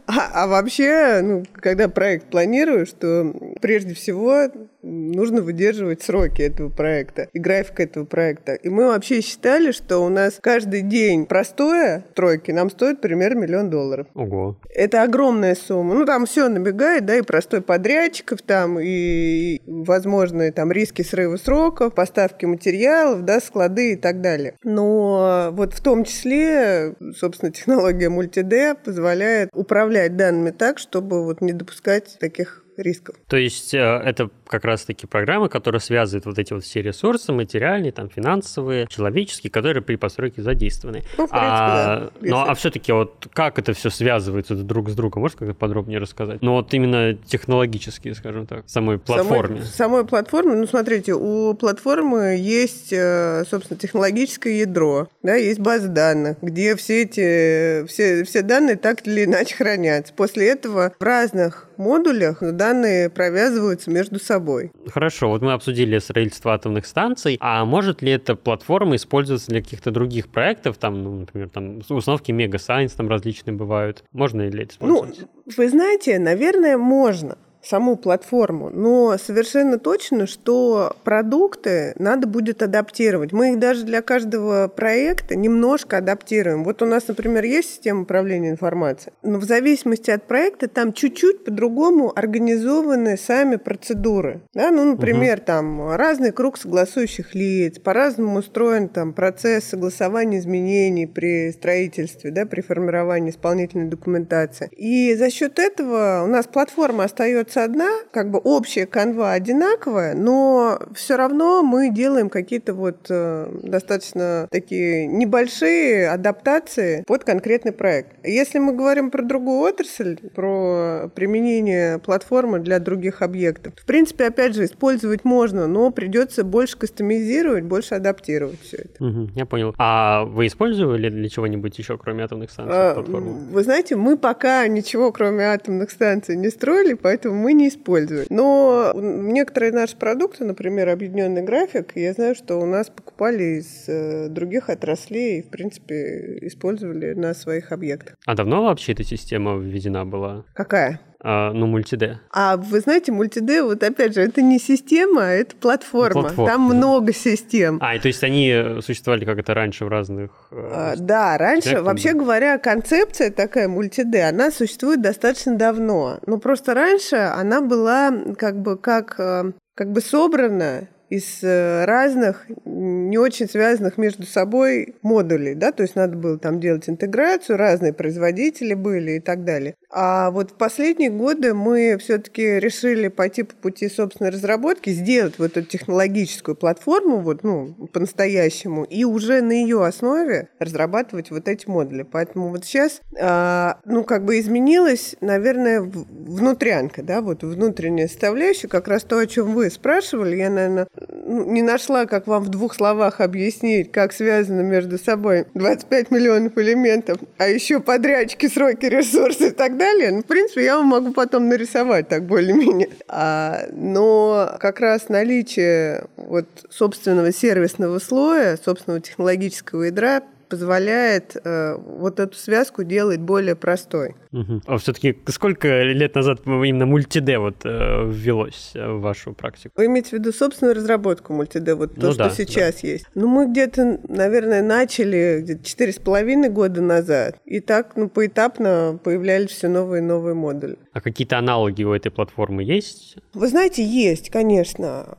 А, 0.07 0.43
а 0.43 0.47
вообще, 0.47 1.19
ну, 1.23 1.43
когда 1.53 1.89
проект 1.89 2.27
планируешь, 2.27 2.91
то 2.91 3.33
прежде 3.59 3.95
всего 3.95 4.49
нужно 4.85 5.41
выдерживать 5.41 6.03
сроки 6.03 6.43
этого 6.43 6.69
проекта 6.69 7.27
и 7.33 7.39
график 7.39 7.79
этого 7.79 8.05
проекта. 8.05 8.53
И 8.53 8.69
мы 8.69 8.87
вообще 8.87 9.21
считали, 9.21 9.71
что 9.71 9.99
у 9.99 10.09
нас 10.09 10.37
каждый 10.41 10.81
день 10.81 11.25
простое 11.25 12.05
тройки 12.13 12.51
нам 12.51 12.69
стоит 12.69 13.01
примерно 13.01 13.39
миллион 13.39 13.69
долларов. 13.69 14.07
Ого. 14.13 14.57
Это 14.69 15.01
огромная 15.01 15.55
сумма. 15.55 15.95
Ну, 15.95 16.05
там 16.05 16.27
все 16.27 16.47
набегает, 16.49 17.05
да, 17.05 17.17
и 17.17 17.21
простой 17.23 17.61
подрядчиков 17.61 18.41
там, 18.43 18.79
и 18.79 19.54
возможные 19.65 20.51
там 20.51 20.71
риски 20.71 21.01
срыва 21.01 21.37
сроков, 21.37 21.93
поставки 21.93 22.45
материалов, 22.45 23.23
да, 23.23 23.39
склады 23.39 23.93
и 23.93 23.95
так 23.95 24.21
далее. 24.21 24.57
Но 24.63 25.49
вот 25.51 25.73
в 25.73 25.81
том 25.81 26.03
числе, 26.03 26.95
собственно, 27.15 27.51
технология 27.53 28.09
мультиде 28.09 28.75
позволяет 28.75 29.49
управлять 29.53 30.15
данными 30.17 30.51
так, 30.51 30.79
чтобы 30.79 31.23
вот 31.23 31.41
не 31.41 31.53
допускать 31.53 32.17
таких 32.19 32.64
рисков. 32.77 33.15
То 33.27 33.37
есть 33.37 33.73
э, 33.73 33.79
это 33.79 34.29
как 34.47 34.65
раз-таки 34.65 35.07
программы, 35.07 35.49
которые 35.49 35.81
связывают 35.81 36.25
вот 36.25 36.39
эти 36.39 36.53
вот 36.53 36.63
все 36.63 36.81
ресурсы, 36.81 37.31
материальные, 37.31 37.91
там, 37.91 38.09
финансовые, 38.09 38.87
человеческие, 38.87 39.51
которые 39.51 39.83
при 39.83 39.95
постройке 39.95 40.41
задействованы. 40.41 41.03
Ну, 41.17 41.27
в 41.27 41.29
принципе, 41.29 41.39
а, 41.39 42.11
да. 42.21 42.29
Ну, 42.29 42.37
а 42.37 42.53
все-таки 42.55 42.91
вот 42.91 43.27
как 43.33 43.59
это 43.59 43.73
все 43.73 43.89
связывается 43.89 44.55
друг 44.55 44.89
с 44.89 44.95
другом? 44.95 45.21
Можешь 45.21 45.37
как-то 45.37 45.53
подробнее 45.53 45.99
рассказать? 45.99 46.41
Ну, 46.41 46.53
вот 46.53 46.73
именно 46.73 47.13
технологически, 47.13 48.13
скажем 48.13 48.47
так, 48.47 48.63
самой 48.67 48.99
платформе. 48.99 49.57
Самой, 49.57 49.73
самой 49.73 50.05
платформы, 50.05 50.55
ну, 50.55 50.67
смотрите, 50.67 51.13
у 51.13 51.53
платформы 51.53 52.37
есть, 52.37 52.91
э, 52.91 53.43
собственно, 53.49 53.79
технологическое 53.79 54.53
ядро, 54.53 55.07
да, 55.23 55.35
есть 55.35 55.59
база 55.59 55.87
данных, 55.87 56.37
где 56.41 56.75
все 56.75 57.03
эти, 57.03 57.85
все, 57.87 58.23
все 58.23 58.41
данные 58.41 58.75
так 58.75 59.05
или 59.07 59.25
иначе 59.25 59.55
хранятся. 59.55 60.13
После 60.13 60.47
этого 60.49 60.93
в 60.99 61.03
разных 61.03 61.64
модулях 61.77 62.37
данные 62.41 63.09
провязываются 63.09 63.91
между 63.91 64.19
собой. 64.19 64.71
Хорошо, 64.87 65.29
вот 65.29 65.41
мы 65.41 65.53
обсудили 65.53 65.97
строительство 65.99 66.53
атомных 66.53 66.85
станций, 66.85 67.37
а 67.39 67.65
может 67.65 68.01
ли 68.01 68.11
эта 68.11 68.35
платформа 68.35 68.95
использоваться 68.95 69.49
для 69.49 69.61
каких-то 69.61 69.91
других 69.91 70.29
проектов, 70.29 70.77
там, 70.77 71.03
ну, 71.03 71.19
например, 71.19 71.49
там 71.49 71.81
установки 71.89 72.31
мега-сайенс 72.31 72.93
там 72.93 73.09
различные 73.09 73.55
бывают? 73.55 74.03
Можно 74.11 74.47
ли 74.47 74.63
это 74.63 74.73
использовать? 74.73 75.19
Ну, 75.19 75.53
вы 75.57 75.69
знаете, 75.69 76.19
наверное, 76.19 76.77
можно 76.77 77.37
саму 77.65 77.95
платформу, 77.97 78.69
но 78.69 79.17
совершенно 79.17 79.79
точно, 79.79 80.27
что 80.27 80.95
продукты 81.03 81.93
надо 81.97 82.27
будет 82.27 82.61
адаптировать. 82.61 83.31
Мы 83.31 83.53
их 83.53 83.59
даже 83.59 83.83
для 83.83 84.01
каждого 84.01 84.67
проекта 84.67 85.35
немножко 85.35 85.97
адаптируем. 85.97 86.63
Вот 86.63 86.81
у 86.81 86.85
нас, 86.85 87.07
например, 87.07 87.43
есть 87.43 87.71
система 87.71 88.01
управления 88.01 88.49
информацией, 88.49 89.13
но 89.23 89.39
в 89.39 89.43
зависимости 89.43 90.11
от 90.11 90.23
проекта 90.23 90.67
там 90.67 90.93
чуть-чуть 90.93 91.43
по-другому 91.43 92.11
организованы 92.15 93.17
сами 93.17 93.55
процедуры. 93.55 94.41
Да? 94.53 94.71
Ну, 94.71 94.83
например, 94.83 95.37
угу. 95.37 95.45
там 95.45 95.95
разный 95.95 96.31
круг 96.31 96.57
согласующих 96.57 97.33
лиц, 97.35 97.79
по-разному 97.79 98.39
устроен 98.39 98.89
там 98.89 99.13
процесс 99.13 99.65
согласования 99.65 100.39
изменений 100.39 101.07
при 101.07 101.51
строительстве, 101.51 102.31
да, 102.31 102.45
при 102.45 102.61
формировании 102.61 103.31
исполнительной 103.31 103.87
документации. 103.87 104.69
И 104.75 105.15
за 105.15 105.29
счет 105.29 105.59
этого 105.59 106.23
у 106.23 106.27
нас 106.27 106.45
платформа 106.47 107.05
остается 107.05 107.54
остается 107.55 107.63
одна, 107.63 107.89
как 108.11 108.31
бы 108.31 108.39
общая 108.39 108.85
канва 108.85 109.31
одинаковая, 109.31 110.15
но 110.15 110.79
все 110.93 111.15
равно 111.15 111.63
мы 111.63 111.89
делаем 111.89 112.29
какие-то 112.29 112.73
вот 112.73 113.07
э, 113.09 113.49
достаточно 113.63 114.47
такие 114.51 115.07
небольшие 115.07 116.09
адаптации 116.09 117.03
под 117.07 117.23
конкретный 117.23 117.71
проект. 117.71 118.15
Если 118.25 118.59
мы 118.59 118.73
говорим 118.73 119.11
про 119.11 119.23
другую 119.23 119.59
отрасль, 119.59 120.17
про 120.33 121.09
применение 121.15 121.99
платформы 121.99 122.59
для 122.59 122.79
других 122.79 123.21
объектов, 123.21 123.73
в 123.75 123.85
принципе, 123.85 124.25
опять 124.25 124.55
же, 124.55 124.65
использовать 124.65 125.25
можно, 125.25 125.67
но 125.67 125.91
придется 125.91 126.43
больше 126.43 126.77
кастомизировать, 126.77 127.63
больше 127.63 127.95
адаптировать 127.95 128.61
все 128.61 128.77
это. 128.77 129.03
Угу, 129.03 129.29
я 129.35 129.45
понял. 129.45 129.73
А 129.77 130.25
вы 130.25 130.47
использовали 130.47 131.09
для 131.09 131.29
чего-нибудь 131.29 131.77
еще, 131.77 131.97
кроме 131.97 132.23
атомных 132.23 132.51
станций, 132.51 132.75
а, 132.75 132.93
платформу? 132.95 133.33
Вы 133.51 133.63
знаете, 133.63 133.95
мы 133.95 134.17
пока 134.17 134.67
ничего, 134.67 135.11
кроме 135.11 135.45
атомных 135.45 135.91
станций, 135.91 136.35
не 136.35 136.49
строили, 136.49 136.93
поэтому 136.93 137.44
мы 137.45 137.53
не 137.53 137.67
используем. 137.67 138.25
Но 138.31 138.91
некоторые 138.95 139.71
наши 139.71 139.95
продукты, 139.95 140.45
например, 140.45 140.89
объединенный 140.89 141.43
график, 141.43 141.91
я 141.93 142.11
знаю, 142.13 142.33
что 142.33 142.55
у 142.55 142.65
нас 142.65 142.89
покупали 142.89 143.59
из 143.59 143.87
э, 143.87 144.29
других 144.29 144.69
отраслей 144.69 145.39
и, 145.39 145.41
в 145.43 145.49
принципе, 145.51 146.39
использовали 146.41 147.13
на 147.13 147.35
своих 147.35 147.71
объектах. 147.71 148.15
А 148.25 148.33
давно 148.33 148.63
вообще 148.63 148.93
эта 148.93 149.03
система 149.03 149.57
введена 149.57 150.07
была? 150.07 150.43
Какая? 150.55 150.99
А, 151.27 151.51
ну, 151.53 151.65
мультиде. 151.65 152.19
А 152.31 152.55
вы 152.55 152.81
знаете, 152.81 153.11
мультиде, 153.11 153.63
вот 153.63 153.81
опять 153.81 154.13
же, 154.13 154.21
это 154.21 154.43
не 154.43 154.59
система, 154.59 155.23
а 155.23 155.31
это 155.31 155.55
платформа. 155.55 156.21
платформа. 156.21 156.51
Там 156.51 156.61
много 156.61 157.13
систем. 157.13 157.79
А, 157.81 157.95
и 157.95 157.99
то 157.99 158.07
есть 158.07 158.23
они 158.23 158.79
существовали 158.81 159.25
как 159.25 159.39
это 159.39 159.55
раньше 159.55 159.85
в 159.85 159.87
разных... 159.87 160.29
Э, 160.51 160.69
а, 160.71 160.93
да, 160.95 161.35
раньше, 161.39 161.81
вообще 161.81 162.13
да? 162.13 162.19
говоря, 162.19 162.57
концепция 162.59 163.31
такая 163.31 163.67
мультиде, 163.67 164.21
она 164.21 164.51
существует 164.51 165.01
достаточно 165.01 165.55
давно. 165.57 166.19
Но 166.27 166.37
просто 166.37 166.75
раньше 166.75 167.15
она 167.15 167.61
была 167.61 168.13
как 168.37 168.61
бы 168.61 168.77
как, 168.77 169.15
э, 169.17 169.51
как 169.73 169.91
бы 169.93 170.01
собрана 170.01 170.89
из 171.09 171.43
э, 171.43 171.85
разных, 171.85 172.45
не 172.65 173.17
очень 173.17 173.47
связанных 173.47 173.97
между 173.97 174.25
собой 174.25 174.95
модулей, 175.01 175.53
да, 175.55 175.71
то 175.71 175.83
есть 175.83 175.95
надо 175.95 176.17
было 176.17 176.37
там 176.37 176.59
делать 176.59 176.89
интеграцию, 176.89 177.57
разные 177.57 177.93
производители 177.93 178.73
были 178.73 179.13
и 179.13 179.19
так 179.19 179.43
далее. 179.43 179.75
А 179.97 180.29
вот 180.29 180.51
в 180.51 180.53
последние 180.55 181.09
годы 181.09 181.53
мы 181.53 181.97
все-таки 181.99 182.59
решили 182.59 183.07
пойти 183.07 183.43
по 183.43 183.55
пути 183.55 183.87
собственной 183.87 184.29
разработки, 184.29 184.89
сделать 184.89 185.35
вот 185.39 185.55
эту 185.55 185.65
технологическую 185.65 186.55
платформу, 186.55 187.21
вот, 187.21 187.43
ну, 187.43 187.73
по-настоящему, 187.93 188.83
и 188.83 189.05
уже 189.05 189.41
на 189.41 189.53
ее 189.53 189.85
основе 189.85 190.49
разрабатывать 190.59 191.31
вот 191.31 191.47
эти 191.47 191.69
модули. 191.69 192.03
Поэтому 192.03 192.49
вот 192.49 192.65
сейчас, 192.65 192.99
а, 193.17 193.79
ну, 193.85 194.03
как 194.03 194.25
бы 194.25 194.37
изменилась, 194.37 195.15
наверное, 195.21 195.79
внутрянка, 195.79 197.01
да, 197.01 197.21
вот 197.21 197.43
внутренняя 197.43 198.09
составляющая, 198.09 198.67
как 198.67 198.89
раз 198.89 199.03
то, 199.03 199.17
о 199.17 199.25
чем 199.25 199.53
вы 199.53 199.69
спрашивали, 199.69 200.35
я, 200.35 200.49
наверное, 200.49 200.87
ну, 201.09 201.49
не 201.49 201.61
нашла, 201.61 202.05
как 202.05 202.27
вам 202.27 202.43
в 202.43 202.49
двух 202.49 202.75
словах 202.75 203.21
объяснить, 203.21 203.93
как 203.93 204.11
связано 204.11 204.59
между 204.59 204.97
собой 204.97 205.45
25 205.53 206.11
миллионов 206.11 206.57
элементов, 206.57 207.17
а 207.37 207.47
еще 207.47 207.79
подрядчики, 207.79 208.49
сроки, 208.49 208.87
ресурсы 208.87 209.47
и 209.47 209.51
так 209.51 209.77
далее. 209.85 210.11
Ну, 210.11 210.21
в 210.21 210.25
принципе, 210.25 210.63
я 210.63 210.77
вам 210.77 210.87
могу 210.87 211.11
потом 211.11 211.47
нарисовать 211.47 212.07
так 212.07 212.23
более-менее. 212.23 212.89
А, 213.07 213.67
но 213.71 214.57
как 214.59 214.79
раз 214.79 215.09
наличие 215.09 216.05
вот 216.17 216.47
собственного 216.69 217.31
сервисного 217.31 217.99
слоя, 217.99 218.57
собственного 218.57 218.99
технологического 218.99 219.83
ядра 219.83 220.21
позволяет 220.47 221.35
э, 221.43 221.75
вот 221.75 222.19
эту 222.19 222.35
связку 222.35 222.83
делать 222.83 223.19
более 223.19 223.55
простой. 223.55 224.15
Угу. 224.31 224.61
А 224.67 224.77
все-таки 224.77 225.17
сколько 225.27 225.83
лет 225.83 226.15
назад 226.15 226.41
именно 226.45 226.85
мультиде 226.85 227.37
вот 227.37 227.65
э, 227.65 228.05
ввелось 228.09 228.71
в 228.73 228.99
вашу 228.99 229.33
практику? 229.33 229.73
Вы 229.77 229.85
имеете 229.87 230.09
в 230.09 230.13
виду 230.13 230.31
собственную 230.31 230.75
разработку 230.75 231.33
мультиде, 231.33 231.73
вот 231.75 231.95
то, 231.95 232.07
ну, 232.07 232.13
что 232.13 232.23
да, 232.25 232.29
сейчас 232.29 232.81
да. 232.81 232.87
есть? 232.87 233.05
Ну, 233.15 233.27
мы 233.27 233.49
где-то, 233.49 233.99
наверное, 234.07 234.61
начали 234.61 235.39
где-то 235.41 235.63
четыре 235.65 235.91
с 235.91 235.99
половиной 235.99 236.49
года 236.49 236.81
назад. 236.81 237.37
И 237.45 237.59
так, 237.59 237.95
ну, 237.95 238.09
поэтапно 238.09 238.99
появлялись 239.03 239.51
все 239.51 239.67
новые 239.67 240.01
и 240.01 240.05
новые 240.05 240.35
модули. 240.35 240.77
А 240.93 241.01
какие-то 241.01 241.37
аналоги 241.37 241.83
у 241.83 241.93
этой 241.93 242.11
платформы 242.11 242.63
есть? 242.63 243.17
Вы 243.33 243.47
знаете, 243.47 243.83
есть, 243.83 244.29
конечно. 244.29 245.17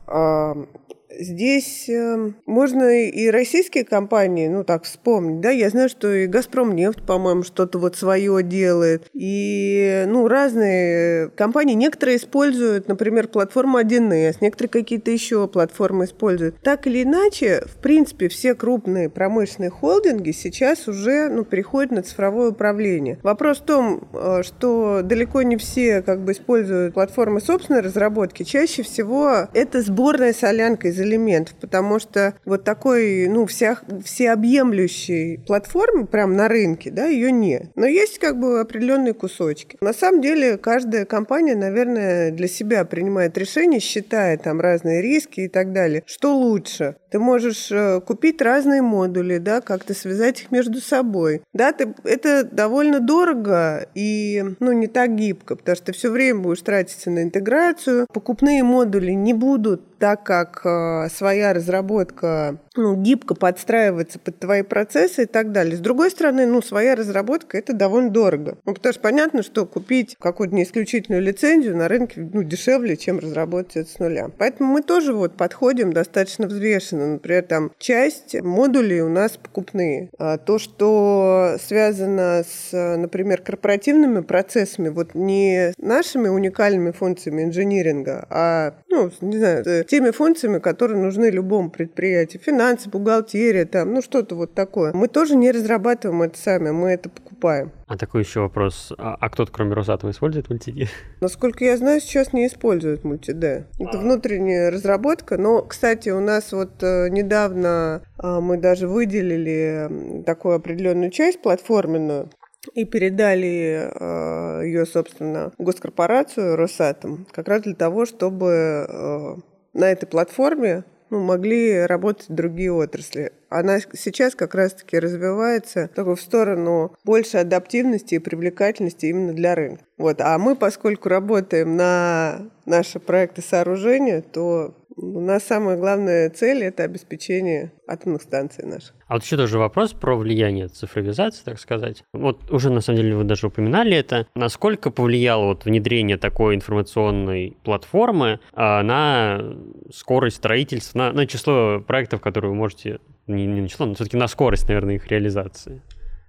Здесь 1.19 1.89
э, 1.89 2.33
можно 2.45 3.07
и 3.07 3.31
российские 3.31 3.85
компании, 3.85 4.49
ну 4.49 4.65
так 4.65 4.85
вспомнить, 4.85 5.41
да, 5.41 5.51
я 5.51 5.71
знаю, 5.71 5.89
что 5.89 6.13
и 6.13 6.27
Газпром 6.27 6.75
нефть, 6.75 7.03
по-моему, 7.07 7.43
что-то 7.43 7.79
вот 7.79 7.97
свое 7.97 8.43
делает, 8.43 9.09
и, 9.13 10.05
ну, 10.07 10.29
разные 10.29 11.31
компании, 11.31 11.75
некоторые 11.75 12.19
используют, 12.19 12.89
например, 12.89 13.29
платформу 13.29 13.79
1С, 13.81 14.37
некоторые 14.41 14.71
какие-то 14.71 15.11
еще 15.11 15.49
платформы 15.49 16.05
используют. 16.05 16.61
Так 16.63 16.87
или 16.87 17.03
иначе, 17.03 17.63
в 17.67 17.81
принципе, 17.81 18.29
все 18.29 18.55
крупные 18.55 19.09
промышленные 19.09 19.71
холдинги 19.71 20.33
сейчас 20.33 20.89
уже, 20.89 21.29
ну, 21.29 21.45
переходят 21.45 21.93
на 21.93 22.03
цифровое 22.03 22.51
управление. 22.51 23.19
Вопрос 23.23 23.59
в 23.59 23.65
том, 23.65 24.09
э, 24.13 24.43
что 24.43 25.01
далеко 25.03 25.43
не 25.43 25.57
все 25.57 26.03
как 26.03 26.23
бы 26.23 26.33
используют 26.33 26.95
платформы 26.95 27.41
собственной 27.41 27.81
разработки, 27.81 28.43
чаще 28.43 28.83
всего 28.83 29.49
это 29.55 29.83
сборная 29.83 30.33
солянка 30.33 30.89
из 30.89 30.99
элементов, 31.07 31.55
потому 31.61 31.99
что 31.99 32.35
вот 32.45 32.65
такой, 32.65 33.29
ну, 33.29 33.47
вся, 33.47 33.79
всеобъемлющей 34.05 35.39
платформы 35.47 36.07
прям 36.07 36.37
на 36.37 36.49
рынке, 36.49 36.91
да, 36.91 37.07
ее 37.07 37.33
нет. 37.33 37.71
Но 37.75 37.87
есть 37.87 38.19
как 38.19 38.39
бы 38.39 38.61
определенные 38.61 39.15
кусочки. 39.15 39.77
На 39.81 39.93
самом 39.93 40.21
деле 40.21 40.57
каждая 40.57 41.05
компания, 41.05 41.57
наверное, 41.57 42.31
для 42.31 42.49
себя 42.49 42.85
принимает 42.85 43.37
решение, 43.39 43.81
считая 43.81 44.37
там 44.39 44.61
разные 44.61 45.03
риски 45.03 45.41
и 45.43 45.49
так 45.49 45.73
далее. 45.73 46.03
Что 46.07 46.37
лучше? 46.37 46.97
Ты 47.11 47.19
можешь 47.19 47.71
э, 47.71 48.01
купить 48.01 48.43
разные 48.43 48.83
модули, 48.83 49.39
да, 49.39 49.61
как-то 49.61 49.95
связать 49.95 50.43
их 50.43 50.51
между 50.51 50.81
собой. 50.81 51.43
Да, 51.53 51.73
ты, 51.73 51.95
это 52.05 52.45
довольно 52.45 53.01
дорого 53.01 53.89
и, 53.95 54.45
ну, 54.61 54.73
не 54.73 54.87
так 54.87 55.15
гибко, 55.15 55.57
потому 55.57 55.77
что 55.77 55.87
ты 55.87 55.93
все 55.93 56.11
время 56.11 56.41
будешь 56.41 56.61
тратиться 56.61 57.11
на 57.11 57.23
интеграцию. 57.23 58.07
Покупные 58.13 58.63
модули 58.63 59.13
не 59.13 59.33
будут 59.33 59.96
так 59.99 60.25
как 60.25 60.63
э, 60.65 61.09
своя 61.11 61.53
разработка 61.53 62.59
ну, 62.77 62.95
гибко 62.97 63.35
подстраивается 63.35 64.19
под 64.19 64.39
твои 64.39 64.63
процессы 64.63 65.23
и 65.23 65.27
так 65.27 65.53
далее. 65.53 65.77
С 65.77 65.81
другой 65.81 66.11
стороны, 66.11 66.47
ну, 66.47 66.63
своя 66.63 66.95
разработка 66.95 67.57
это 67.59 67.73
довольно 67.73 68.11
дорого. 68.11 68.59
Ну, 68.65 68.75
потому 68.75 68.93
что 68.93 69.03
понятно, 69.03 69.43
что 69.43 69.67
купить 69.67 70.17
какую-то 70.19 70.55
не 70.55 70.65
исключительную 70.65 71.23
лицензию 71.23 71.77
на 71.77 71.89
рынке 71.89 72.29
ну, 72.33 72.43
дешевле, 72.43 72.97
чем 72.97 73.19
разработать 73.19 73.77
это 73.77 73.91
с 73.91 73.99
нуля. 73.99 74.31
Поэтому 74.39 74.73
мы 74.73 74.83
тоже 74.83 75.13
вот 75.13 75.37
подходим 75.37 75.93
достаточно 75.93 76.47
взвешенно. 76.47 77.15
Например, 77.15 77.43
там 77.43 77.73
часть 77.79 78.41
модулей 78.41 79.01
у 79.01 79.09
нас 79.09 79.37
покупные. 79.37 80.11
А 80.19 80.39
то, 80.39 80.59
что 80.59 81.57
связано 81.61 82.45
с, 82.45 82.97
например, 82.97 83.41
корпоративными 83.41 84.21
процессами, 84.21 84.89
вот 84.89 85.15
не 85.15 85.73
нашими 85.79 86.29
уникальными 86.29 86.91
функциями 86.91 87.45
инжиниринга, 87.45 88.27
а, 88.29 88.75
ну, 88.89 89.11
не 89.21 89.39
знаю, 89.39 89.65
теми 89.87 90.11
функциями, 90.11 90.59
которые 90.59 91.01
нужны 91.01 91.31
любому 91.31 91.71
предприятию. 91.71 92.43
Финансы, 92.43 92.89
бухгалтерия, 92.89 93.65
там, 93.65 93.95
ну 93.95 94.03
что-то 94.03 94.35
вот 94.35 94.55
такое. 94.55 94.93
Мы 94.93 95.09
тоже 95.09 95.37
не 95.37 95.51
разрабатываем 95.51 96.23
это 96.23 96.39
сами, 96.39 96.71
мы 96.71 96.91
это 96.91 97.09
покупаем. 97.09 97.73
А 97.87 97.97
такой 97.97 98.23
еще 98.23 98.41
вопрос. 98.41 98.93
А, 98.99 99.17
а 99.21 99.31
кто-то, 99.31 99.53
кроме 99.53 99.75
Росатома, 99.75 100.11
использует 100.11 100.51
мультиди? 100.51 100.89
Насколько 101.21 101.65
я 101.65 101.77
знаю, 101.77 102.01
сейчас 102.01 102.33
не 102.33 102.47
используют 102.47 103.05
мультиди. 103.05 103.67
Это 103.79 103.99
внутренняя 103.99 104.71
разработка. 104.71 105.39
Но, 105.39 105.63
кстати, 105.63 106.09
у 106.09 106.21
нас 106.21 106.53
вот 106.53 106.83
э, 106.83 107.09
недавно 107.11 108.03
э, 108.23 108.41
мы 108.41 108.59
даже 108.59 108.89
выделили 108.89 110.23
такую 110.25 110.57
определенную 110.57 111.11
часть 111.11 111.41
платформенную, 111.43 112.31
и 112.75 112.85
передали 112.85 113.89
э, 113.89 114.67
ее, 114.67 114.87
собственно, 114.87 115.53
госкорпорацию 115.59 116.57
Росатом, 116.57 117.27
как 117.31 117.49
раз 117.49 117.63
для 117.63 117.75
того, 117.75 118.07
чтобы 118.07 118.87
э, 118.89 119.37
на 119.77 119.93
этой 119.93 120.07
платформе 120.07 120.85
ну, 121.11 121.23
могли 121.23 121.87
работать 121.87 122.27
другие 122.29 122.73
отрасли. 122.73 123.33
Она 123.49 123.79
сейчас 123.79 124.35
как 124.35 124.55
раз-таки 124.55 124.99
развивается 124.99 125.89
только 125.95 126.17
в 126.17 126.21
сторону 126.21 126.97
большей 127.05 127.43
адаптивности 127.43 128.17
и 128.17 128.19
привлекательности 128.19 129.07
именно 129.07 129.33
для 129.33 129.55
рынка. 129.55 129.85
Вот. 129.99 130.21
А 130.21 130.37
мы, 130.39 130.57
поскольку 130.57 131.09
работаем 131.09 131.77
на 131.77 132.51
наши 132.65 132.99
проекты 132.99 133.41
сооружения, 133.41 134.21
то 134.21 134.75
у 134.97 135.21
нас 135.21 135.45
самая 135.45 135.77
главная 135.77 136.31
цель– 136.31 136.63
это 136.65 136.85
обеспечение 136.85 137.73
атомных 137.87 138.23
станций 138.23 138.65
наших. 138.65 138.95
А 139.07 139.15
вот 139.15 139.25
еще 139.25 139.37
тоже 139.37 139.59
вопрос 139.59 139.93
про 139.93 140.17
влияние 140.17 140.69
цифровизации, 140.69 141.45
так 141.45 141.61
сказать. 141.61 142.03
Вот 142.13 142.51
уже, 142.51 142.71
на 142.71 142.81
самом 142.81 143.03
деле, 143.03 143.17
вы 143.17 143.25
даже 143.25 143.47
упоминали 143.47 143.97
это. 143.97 144.27
Насколько 144.35 144.91
повлияло 144.91 145.47
вот 145.47 145.65
внедрение 145.65 146.17
такой 146.17 146.55
информационной 146.55 147.57
платформы 147.63 148.41
а, 148.53 148.83
на 148.83 149.57
скорость 149.93 150.37
строительства, 150.37 150.99
на, 150.99 151.13
на 151.13 151.27
число 151.27 151.81
проектов, 151.81 152.21
которые 152.21 152.51
вы 152.51 152.57
можете, 152.57 153.01
не, 153.27 153.47
не 153.47 153.61
на 153.61 153.69
число, 153.69 153.87
но 153.87 153.95
все-таки 153.95 154.17
на 154.17 154.29
скорость, 154.29 154.69
наверное, 154.69 154.97
их 154.97 155.07
реализации? 155.09 155.83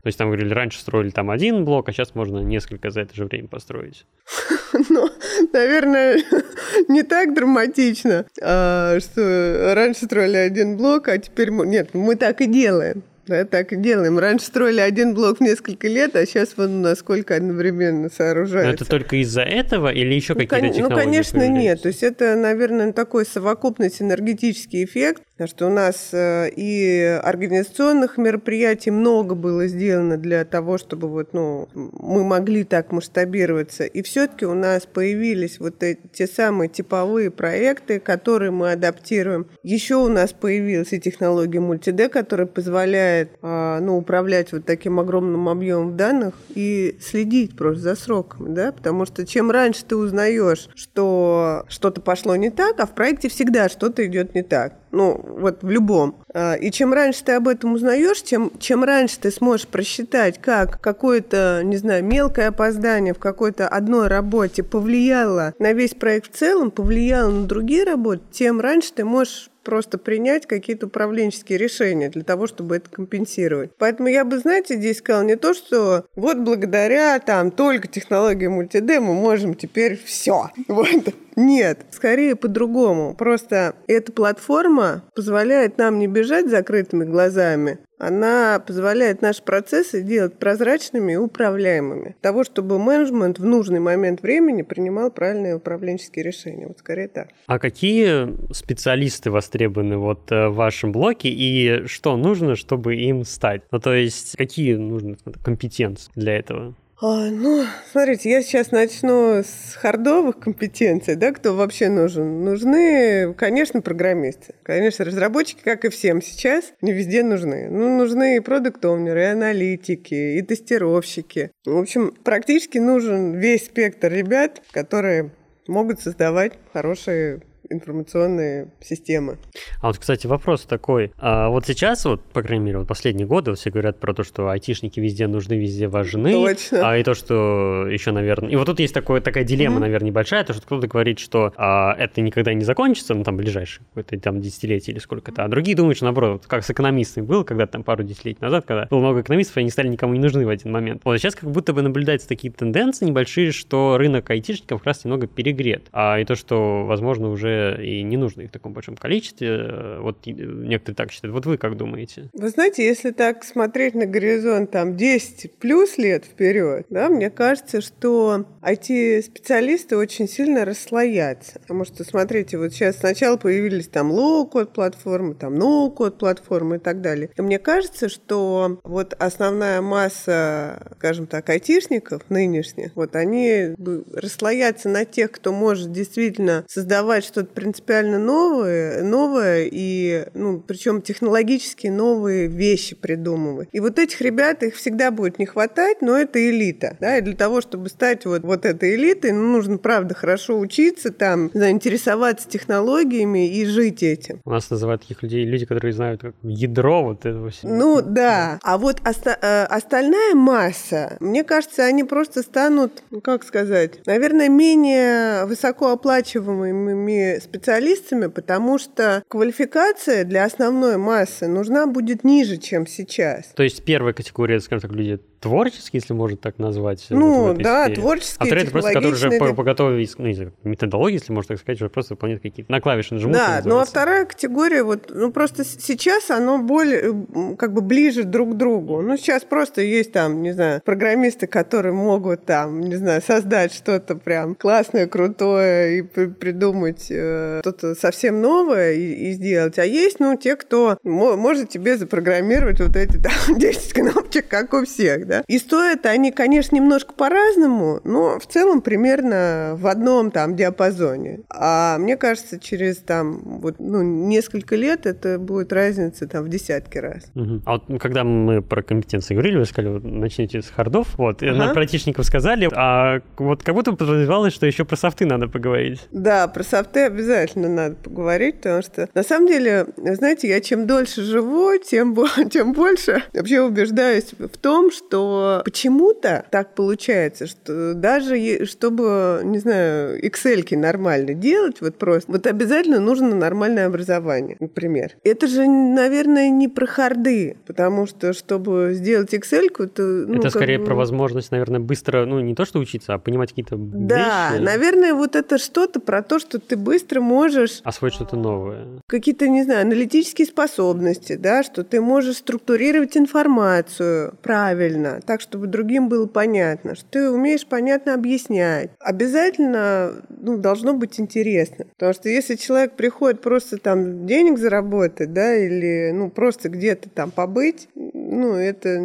То 0.04 0.08
есть 0.08 0.18
там 0.18 0.28
говорили, 0.28 0.54
раньше 0.54 0.80
строили 0.80 1.10
там 1.10 1.30
один 1.30 1.66
блок, 1.66 1.90
а 1.90 1.94
сейчас 1.94 2.16
можно 2.16 2.40
несколько 2.40 2.92
за 2.92 3.02
это 3.02 3.16
же 3.16 3.26
время 3.26 3.48
построить. 3.48 4.06
Ну, 4.90 5.10
наверное, 5.54 6.24
не 6.88 7.04
так 7.04 7.34
драматично, 7.34 8.26
а, 8.42 9.00
что 9.00 9.74
раньше 9.76 10.06
строили 10.06 10.38
один 10.38 10.78
блок, 10.78 11.08
а 11.08 11.18
теперь... 11.18 11.50
Нет, 11.50 11.90
мы 11.94 12.16
так 12.16 12.42
и 12.42 12.46
делаем. 12.46 13.04
Да, 13.28 13.44
так 13.44 13.74
и 13.74 13.76
делаем. 13.76 14.18
Раньше 14.20 14.46
строили 14.46 14.80
один 14.80 15.14
блок 15.14 15.40
в 15.40 15.42
несколько 15.42 15.90
лет, 15.90 16.16
а 16.16 16.26
сейчас 16.26 16.56
вон 16.56 16.82
насколько 16.82 17.36
одновременно 17.36 18.10
сооружается. 18.10 18.70
Но 18.70 18.74
это 18.74 18.86
только 18.86 19.18
из-за 19.18 19.42
этого 19.42 19.92
или 19.92 20.14
еще 20.14 20.34
ну, 20.34 20.40
какие-то 20.40 20.70
технологии? 20.70 20.96
Ну, 20.96 20.96
конечно, 20.96 21.48
нет. 21.48 21.82
То 21.82 21.90
есть 21.90 22.04
это, 22.04 22.36
наверное, 22.36 22.94
такой 22.94 23.26
совокупный 23.26 23.92
синергетический 23.92 24.86
эффект, 24.86 25.24
что 25.46 25.68
у 25.68 25.70
нас 25.70 26.10
э, 26.14 26.50
и 26.56 27.20
организационных 27.22 28.18
мероприятий 28.18 28.92
много 28.92 29.36
было 29.36 29.68
сделано 29.68 30.18
для 30.18 30.46
того, 30.46 30.78
чтобы 30.78 31.08
вот, 31.08 31.34
ну, 31.34 31.68
мы 31.74 32.24
могли 32.24 32.64
так 32.64 32.92
масштабироваться. 32.92 33.84
И 33.84 34.02
все-таки 34.02 34.46
у 34.46 34.54
нас 34.54 34.86
появились 34.86 35.60
вот 35.60 35.84
эти, 35.84 36.00
те 36.12 36.28
самые 36.28 36.70
типовые 36.70 37.30
проекты, 37.30 38.00
которые 38.00 38.52
мы 38.52 38.72
адаптируем. 38.72 39.48
Еще 39.64 39.96
у 39.96 40.08
нас 40.08 40.34
появилась 40.34 40.94
и 40.94 41.00
технология 41.00 41.60
мультиде, 41.60 42.10
которая 42.10 42.48
позволяет 42.48 42.88
позволяет 42.88 43.32
а, 43.42 43.80
ну, 43.80 43.98
управлять 43.98 44.52
вот 44.52 44.66
таким 44.66 45.00
огромным 45.00 45.50
объемом 45.50 45.98
данных 45.98 46.34
и 46.50 46.98
следить 47.02 47.56
просто 47.56 47.82
за 47.82 47.96
сроками, 47.96 48.54
да, 48.54 48.72
потому 48.72 49.06
что 49.06 49.26
чем 49.26 49.52
раньше 49.52 49.84
ты 49.86 49.96
узнаешь, 49.96 50.70
что 50.76 51.66
что-то 51.68 52.02
пошло 52.02 52.36
не 52.36 52.50
так, 52.50 52.80
а 52.80 52.86
в 52.86 52.94
проекте 52.94 53.30
всегда 53.30 53.70
что-то 53.70 54.06
идет 54.06 54.36
не 54.36 54.44
так. 54.44 54.74
Ну, 54.92 55.20
вот 55.24 55.64
в 55.64 55.70
любом. 55.70 56.24
А, 56.34 56.54
и 56.54 56.72
чем 56.72 56.94
раньше 56.94 57.24
ты 57.24 57.34
об 57.34 57.48
этом 57.48 57.74
узнаешь, 57.74 58.22
тем, 58.24 58.52
чем 58.60 58.84
раньше 58.84 59.20
ты 59.20 59.32
сможешь 59.32 59.68
просчитать, 59.68 60.40
как 60.40 60.80
какое-то, 60.80 61.62
не 61.64 61.78
знаю, 61.78 62.04
мелкое 62.04 62.50
опоздание 62.50 63.14
в 63.14 63.20
какой-то 63.20 63.68
одной 63.68 64.08
работе 64.08 64.64
повлияло 64.64 65.54
на 65.60 65.74
весь 65.74 65.94
проект 65.94 66.34
в 66.34 66.38
целом, 66.38 66.72
повлияло 66.72 67.32
на 67.32 67.46
другие 67.46 67.84
работы, 67.84 68.22
тем 68.32 68.62
раньше 68.62 68.94
ты 68.94 69.04
можешь 69.04 69.50
просто 69.68 69.98
принять 69.98 70.46
какие-то 70.46 70.86
управленческие 70.86 71.58
решения 71.58 72.08
для 72.08 72.24
того, 72.24 72.48
чтобы 72.48 72.78
это 72.78 72.90
компенсировать. 72.90 73.72
Поэтому 73.78 74.08
я 74.08 74.24
бы, 74.24 74.40
знаете, 74.40 74.78
здесь 74.78 75.00
сказала 75.00 75.24
не 75.24 75.36
то, 75.36 75.54
что 75.54 76.06
вот 76.16 76.38
благодаря 76.38 77.20
там 77.20 77.52
только 77.52 77.90
технологии 77.90 78.48
мультиде 78.48 79.02
мы 79.02 79.14
можем 79.14 79.56
теперь 79.56 80.00
все. 80.02 80.50
Вот. 80.68 80.88
Нет, 81.36 81.86
скорее 81.92 82.36
по-другому. 82.36 83.14
Просто 83.16 83.76
эта 83.88 84.12
платформа 84.12 85.04
позволяет 85.16 85.78
нам 85.78 86.00
не 86.00 86.08
бежать 86.08 86.50
закрытыми 86.50 87.04
глазами, 87.04 87.80
она 87.98 88.60
позволяет 88.66 89.22
наши 89.22 89.42
процессы 89.42 90.02
делать 90.02 90.38
прозрачными 90.38 91.14
и 91.14 91.16
управляемыми. 91.16 92.16
Того, 92.22 92.44
чтобы 92.44 92.80
менеджмент 92.80 93.40
в 93.40 93.46
нужный 93.46 93.80
момент 93.80 94.22
времени 94.22 94.62
принимал 94.62 95.12
правильные 95.12 95.56
управленческие 95.56 96.24
решения. 96.24 96.68
Вот 96.68 96.80
скорее 96.80 97.08
так. 97.08 97.30
А 97.48 97.60
какие 97.60 98.54
специалисты 98.54 99.32
востребованы 99.32 99.98
вот 99.98 100.32
э, 100.32 100.48
в 100.48 100.56
вашем 100.56 100.92
блоке 100.92 101.30
и 101.30 101.88
что 101.88 102.18
нужно, 102.18 102.56
чтобы 102.56 102.96
им 102.96 103.24
стать? 103.24 103.62
Ну, 103.72 103.80
то 103.80 103.94
есть 103.94 104.36
какие 104.38 104.76
нужны 104.76 105.18
компетенции 105.44 106.12
для 106.16 106.38
этого? 106.38 106.76
А, 107.00 107.30
ну, 107.30 107.64
смотрите, 107.92 108.32
я 108.32 108.42
сейчас 108.42 108.72
начну 108.72 109.44
с 109.44 109.76
хардовых 109.76 110.40
компетенций, 110.40 111.16
да, 111.16 111.32
кто 111.32 111.54
вообще 111.54 111.90
нужен. 111.90 112.44
Нужны, 112.44 113.36
конечно, 113.36 113.82
программисты. 113.82 114.56
Конечно, 114.64 115.06
разработчики, 115.06 115.62
как 115.64 115.86
и 115.86 115.90
всем 115.90 116.24
сейчас, 116.24 116.74
не 116.82 116.94
везде 116.94 117.22
нужны. 117.22 117.70
Ну, 117.70 117.96
нужны 117.98 118.38
и 118.38 118.40
продукт-оунеры, 118.40 119.22
и 119.22 119.26
аналитики, 119.26 120.40
и 120.40 120.42
тестировщики. 120.42 121.52
В 121.66 121.78
общем, 121.78 122.16
практически 122.24 122.80
нужен 122.80 123.36
весь 123.36 123.66
спектр 123.66 124.12
ребят, 124.12 124.64
которые 124.72 125.30
могут 125.68 126.00
создавать 126.00 126.54
хорошие 126.74 127.42
информационные 127.70 128.72
системы. 128.80 129.38
А 129.82 129.88
вот, 129.88 129.98
кстати, 129.98 130.28
вопрос 130.28 130.64
такой. 130.64 131.12
А 131.18 131.50
вот 131.50 131.66
сейчас, 131.66 132.06
вот, 132.06 132.22
по 132.22 132.42
крайней 132.42 132.66
мере, 132.66 132.80
вот 132.80 132.88
последние 132.88 133.28
годы 133.28 133.54
все 133.56 133.70
говорят 133.70 134.00
про 134.00 134.14
то, 134.14 134.24
что 134.24 134.50
айтишники 134.50 135.00
везде 135.00 135.28
нужны, 135.28 135.54
везде 135.54 135.88
важны. 135.88 136.32
Точно. 136.32 136.90
А 136.90 136.98
и 136.98 137.04
то, 137.04 137.14
что 137.14 137.88
еще, 137.88 138.12
наверное... 138.12 138.50
И 138.50 138.56
вот 138.56 138.66
тут 138.66 138.80
есть 138.80 138.94
такое, 138.94 139.22
такая 139.22 139.44
дилемма, 139.44 139.78
mm-hmm. 139.78 139.80
наверное, 139.80 140.08
небольшая, 140.10 140.44
то, 140.44 140.54
что 140.54 140.62
кто-то 140.62 140.88
говорит, 140.88 141.20
что 141.20 141.54
а, 141.58 141.94
это 141.98 142.22
никогда 142.22 142.54
не 142.54 142.64
закончится, 142.64 143.14
ну, 143.14 143.24
там, 143.24 143.38
ближайшее 143.38 143.86
какое-то 143.90 144.20
там 144.20 144.42
десятилетие 144.42 144.94
или 144.94 145.00
сколько-то, 145.00 145.44
а 145.44 145.48
другие 145.48 145.76
думают, 145.76 145.98
что, 145.98 146.06
наоборот, 146.06 146.46
как 146.48 146.64
с 146.64 146.70
экономистами 146.70 147.26
было, 147.26 147.44
когда 147.44 147.68
там 147.68 147.84
пару 147.84 148.04
десятилетий 148.04 148.42
назад, 148.42 148.66
когда 148.66 148.88
было 148.90 149.00
много 149.00 149.22
экономистов, 149.22 149.58
и 149.58 149.62
они 149.62 149.70
стали 149.70 149.88
никому 149.88 150.14
не 150.14 150.20
нужны 150.20 150.46
в 150.46 150.50
один 150.50 150.72
момент. 150.72 151.02
Вот 151.04 151.18
сейчас 151.18 151.36
как 151.36 151.50
будто 151.52 151.74
бы 151.74 151.82
наблюдаются 151.82 152.28
такие 152.28 152.52
тенденции 152.52 153.06
небольшие, 153.06 153.52
что 153.52 153.98
рынок 153.98 154.30
айтишников 154.30 154.80
как 154.80 154.88
раз 154.88 155.04
немного 155.06 155.28
перегрет. 155.28 155.88
А 155.92 156.20
и 156.20 156.26
то, 156.26 156.36
что, 156.36 156.86
возможно, 156.86 157.30
уже 157.30 157.57
и 157.80 158.04
не 158.04 158.18
нужно 158.18 158.42
их 158.42 158.50
в 158.50 158.54
таком 158.54 158.74
большом 158.74 158.96
количестве, 158.96 159.48
э, 159.50 160.00
вот 160.00 160.26
некоторые 160.26 160.96
так 160.96 161.12
считают. 161.12 161.34
Вот 161.34 161.46
вы 161.46 161.58
как 161.58 161.78
думаете? 161.78 162.30
Вы 162.34 162.50
знаете, 162.50 162.86
если 162.86 163.12
так 163.12 163.44
смотреть 163.44 163.96
на 163.96 164.06
горизонт 164.06 164.72
там 164.72 164.96
10 164.96 165.58
плюс 165.58 165.98
лет 165.98 166.26
вперед, 166.26 166.86
да, 166.90 167.10
мне 167.10 167.30
кажется, 167.30 167.82
что 167.82 168.46
IT-специалисты 168.62 169.98
очень 169.98 170.28
сильно 170.28 170.66
расслоятся. 170.66 171.60
Потому 171.60 171.86
что, 171.86 172.04
смотрите, 172.04 172.58
вот 172.58 172.74
сейчас 172.74 172.98
сначала 172.98 173.38
появились 173.38 173.88
там 173.88 174.12
low-code 174.12 174.74
платформы, 174.74 175.36
там 175.36 175.56
no-code 175.56 176.18
платформы 176.18 176.78
и 176.78 176.80
так 176.80 177.02
далее. 177.02 177.30
И 177.36 177.42
мне 177.42 177.60
кажется, 177.60 178.10
что 178.10 178.80
вот 178.84 179.14
основная 179.20 179.82
масса, 179.82 180.94
скажем 180.98 181.28
так, 181.28 181.50
айтишников 181.50 182.30
нынешних, 182.30 182.96
вот 182.96 183.16
они 183.16 183.76
расслоятся 184.14 184.90
на 184.90 185.06
тех, 185.06 185.32
кто 185.32 185.52
может 185.52 185.92
действительно 185.92 186.66
создавать 186.68 187.24
что-то 187.24 187.47
принципиально 187.54 188.20
новое, 188.20 189.04
новое 189.04 189.68
и, 189.72 190.26
ну, 190.34 190.60
причем 190.66 191.02
технологически 191.02 191.88
новые 191.88 192.48
вещи 192.48 192.96
придумывать. 192.96 193.70
И 193.72 193.80
вот 193.80 194.00
этих 194.00 194.22
ребят, 194.22 194.64
их 194.64 194.76
всегда 194.76 195.12
будет 195.12 195.40
не 195.40 195.46
хватать, 195.46 196.02
но 196.02 196.18
это 196.18 196.40
элита, 196.50 196.98
да, 197.00 197.18
и 197.18 197.22
для 197.22 197.36
того, 197.36 197.62
чтобы 197.62 197.90
стать 197.90 198.26
вот, 198.26 198.44
вот 198.44 198.66
этой 198.66 198.96
элитой, 198.96 199.32
ну, 199.32 199.52
нужно, 199.54 199.78
правда, 199.78 200.16
хорошо 200.16 200.58
учиться 200.60 201.12
там, 201.12 201.50
заинтересоваться 201.54 202.48
технологиями 202.50 203.48
и 203.48 203.66
жить 203.66 204.04
этим. 204.04 204.42
У 204.46 204.52
нас 204.52 204.70
называют 204.70 205.02
таких 205.02 205.24
людей 205.24 205.46
люди, 205.46 205.66
которые 205.66 205.94
знают 205.94 206.22
как 206.22 206.36
ядро 206.44 207.04
вот 207.04 207.26
этого 207.26 207.50
всего. 207.50 207.74
Ну, 207.74 208.02
да. 208.02 208.60
А 208.64 208.78
вот 208.78 209.02
оста- 209.06 209.38
э, 209.42 209.64
остальная 209.66 210.36
масса, 210.36 211.18
мне 211.20 211.44
кажется, 211.44 211.84
они 211.84 212.04
просто 212.04 212.42
станут, 212.42 213.04
ну, 213.12 213.22
как 213.22 213.44
сказать, 213.44 214.06
наверное, 214.06 214.50
менее 214.50 215.46
высокооплачиваемыми 215.46 217.37
специалистами, 217.40 218.28
потому 218.28 218.78
что 218.78 219.24
квалификация 219.28 220.24
для 220.24 220.46
основной 220.46 220.98
массы 220.98 221.48
нужна 221.48 221.88
будет 221.88 222.24
ниже, 222.24 222.58
чем 222.58 222.88
сейчас. 222.88 223.46
То 223.56 223.64
есть 223.64 223.84
первая 223.84 224.14
категория, 224.14 224.60
скажем 224.60 224.90
так, 224.90 224.98
люди 224.98 225.20
творческие, 225.40 226.02
если 226.02 226.14
можно 226.14 226.38
так 226.38 226.58
назвать. 226.58 227.06
Ну, 227.10 227.48
вот 227.48 227.58
да, 227.58 227.86
сфере. 227.86 228.02
творческие, 228.02 228.38
А 228.40 228.46
вторые, 228.46 228.68
просто, 228.68 228.94
которые 228.94 229.14
уже 229.14 229.32
по, 229.32 229.54
по 229.54 229.64
готовой 229.64 230.10
ну, 230.18 230.52
методологии, 230.64 231.16
если 231.16 231.32
можно 231.32 231.56
так 231.56 231.60
сказать, 231.60 231.82
уже 231.82 231.90
просто 231.90 232.14
выполняют 232.14 232.44
какие-то 232.44 232.72
на 232.72 232.82
клавиши 232.82 233.14
нажмут. 233.14 233.34
Да, 233.34 233.62
ну 233.64 233.80
а 233.80 233.86
вторая 233.86 234.26
категория, 234.26 234.84
вот, 234.84 235.12
ну 235.14 235.32
просто 235.32 235.64
сейчас 235.64 236.30
оно 236.32 236.60
более, 236.60 237.26
как 237.58 237.74
бы 237.74 237.82
ближе 237.82 238.24
друг 238.24 238.54
к 238.54 238.58
другу. 238.58 239.02
Ну 239.02 239.18
сейчас 239.18 239.44
просто 239.44 239.82
есть 239.82 240.12
там, 240.12 240.42
не 240.42 240.54
знаю, 240.54 240.82
программисты, 240.84 241.48
которые 241.48 241.94
могут 241.94 242.46
там, 242.46 242.82
не 242.82 242.96
знаю, 242.96 243.22
создать 243.22 243.74
что-то 243.74 244.16
прям 244.16 244.56
классное, 244.56 245.08
крутое 245.08 246.00
и 246.00 246.02
при 246.02 246.28
придумать 246.48 247.08
э, 247.10 247.60
что-то 247.62 247.96
совсем 247.96 248.42
новое 248.42 248.94
и, 248.94 249.30
и 249.30 249.32
сделать. 249.34 249.78
А 249.80 249.86
есть, 249.86 250.20
ну, 250.20 250.36
те, 250.38 250.56
кто 250.56 250.98
может 251.04 251.70
тебе 251.70 251.98
запрограммировать 251.98 252.80
вот 252.80 252.96
эти 252.96 253.18
там 253.18 253.34
10 253.60 253.94
кнопочек, 253.94 254.48
как 254.48 254.74
у 254.74 254.86
всех, 254.86 255.27
да. 255.28 255.44
И 255.48 255.58
стоят 255.58 256.06
они, 256.06 256.32
конечно, 256.32 256.76
немножко 256.76 257.14
по-разному, 257.14 258.00
но 258.04 258.40
в 258.40 258.48
целом 258.48 258.82
примерно 258.82 259.76
в 259.76 259.88
одном 259.88 260.32
там 260.32 260.56
диапазоне. 260.56 261.42
А 261.50 261.98
мне 261.98 262.18
кажется, 262.18 262.60
через 262.60 262.98
там 262.98 263.60
вот, 263.60 263.76
ну, 263.80 264.02
несколько 264.02 264.76
лет 264.76 265.06
это 265.06 265.40
будет 265.40 265.72
разница 265.74 266.28
там 266.28 266.46
в 266.46 266.50
десятки 266.50 266.98
раз. 266.98 267.24
Угу. 267.36 267.62
А 267.66 267.72
вот 267.74 268.02
когда 268.02 268.24
мы 268.24 268.62
про 268.62 268.82
компетенции 268.82 269.34
говорили, 269.34 269.58
вы 269.58 269.66
сказали, 269.66 269.94
вот, 269.94 270.04
начните 270.04 270.62
с 270.62 270.70
хардов, 270.70 271.18
вот, 271.18 271.44
ага. 271.44 271.54
на 271.54 271.72
айтишников 271.72 272.26
сказали, 272.26 272.70
а 272.74 273.22
вот 273.38 273.64
как 273.64 273.76
будто 273.76 273.94
подразумевалось, 273.94 274.54
что 274.54 274.66
еще 274.66 274.86
про 274.86 274.96
софты 274.96 275.26
надо 275.26 275.48
поговорить. 275.48 276.08
Да, 276.12 276.48
про 276.48 276.64
софты 276.64 277.02
обязательно 277.02 277.70
надо 277.70 277.96
поговорить, 277.96 278.58
потому 278.58 278.82
что 278.82 279.10
на 279.14 279.24
самом 279.24 279.48
деле, 279.48 279.88
знаете, 279.98 280.48
я 280.48 280.62
чем 280.62 280.88
дольше 280.88 281.24
живу, 281.24 281.78
тем, 281.78 282.16
тем 282.52 282.74
больше 282.74 283.24
вообще 283.34 283.62
убеждаюсь 283.62 284.32
в 284.38 284.58
том, 284.58 284.92
что 284.92 285.17
что 285.18 285.62
почему-то 285.64 286.46
так 286.52 286.76
получается, 286.76 287.48
что 287.48 287.94
даже 287.94 288.66
чтобы, 288.66 289.42
не 289.44 289.60
знаю, 289.60 290.24
Excel 290.24 290.76
нормально 290.76 291.34
делать, 291.34 291.82
вот 291.82 291.96
просто, 291.98 292.32
вот 292.32 292.48
обязательно 292.48 293.00
нужно 293.00 293.36
нормальное 293.36 293.88
образование, 293.88 294.58
например. 294.60 295.14
Это 295.24 295.48
же, 295.48 295.68
наверное, 295.68 296.50
не 296.50 296.68
про 296.68 296.86
харды, 296.86 297.58
потому 297.66 298.06
что, 298.06 298.34
чтобы 298.34 298.92
сделать 298.94 299.34
Excel, 299.34 299.68
это... 299.80 300.02
Ну, 300.02 300.40
это 300.40 300.50
скорее 300.50 300.80
бы... 300.80 300.86
про 300.86 300.96
возможность, 300.96 301.52
наверное, 301.52 301.80
быстро, 301.80 302.26
ну, 302.26 302.40
не 302.40 302.56
то 302.56 302.66
что 302.66 302.80
учиться, 302.80 303.14
а 303.14 303.18
понимать 303.18 303.50
какие-то 303.50 303.76
Да, 303.78 304.52
вещи. 304.52 304.62
наверное, 304.62 305.14
вот 305.14 305.36
это 305.36 305.58
что-то 305.58 306.00
про 306.00 306.22
то, 306.22 306.40
что 306.40 306.60
ты 306.60 306.76
быстро 306.76 307.22
можешь... 307.22 307.82
Освоить 307.84 308.14
что-то 308.14 308.36
новое. 308.36 308.86
Какие-то, 309.08 309.48
не 309.48 309.64
знаю, 309.64 309.82
аналитические 309.82 310.48
способности, 310.48 311.36
да, 311.36 311.64
что 311.64 311.84
ты 311.84 312.02
можешь 312.02 312.38
структурировать 312.38 313.18
информацию 313.18 314.34
правильно, 314.42 315.07
понятно, 315.08 315.22
так, 315.26 315.42
чтобы 315.42 315.68
другим 315.68 316.10
было 316.10 316.26
понятно, 316.26 316.96
что 316.96 317.06
ты 317.10 317.30
умеешь 317.30 317.66
понятно 317.66 318.14
объяснять. 318.14 318.92
Обязательно 319.00 320.14
ну, 320.30 320.58
должно 320.58 320.94
быть 320.94 321.20
интересно. 321.20 321.86
Потому 321.94 322.14
что 322.14 322.30
если 322.30 322.56
человек 322.56 322.94
приходит 322.94 323.42
просто 323.42 323.78
там 323.78 324.26
денег 324.26 324.58
заработать, 324.58 325.34
да, 325.34 325.56
или 325.56 326.12
ну, 326.12 326.30
просто 326.30 326.70
где-то 326.70 327.10
там 327.10 327.32
побыть, 327.32 327.90
ну, 327.96 328.54
это 328.54 329.00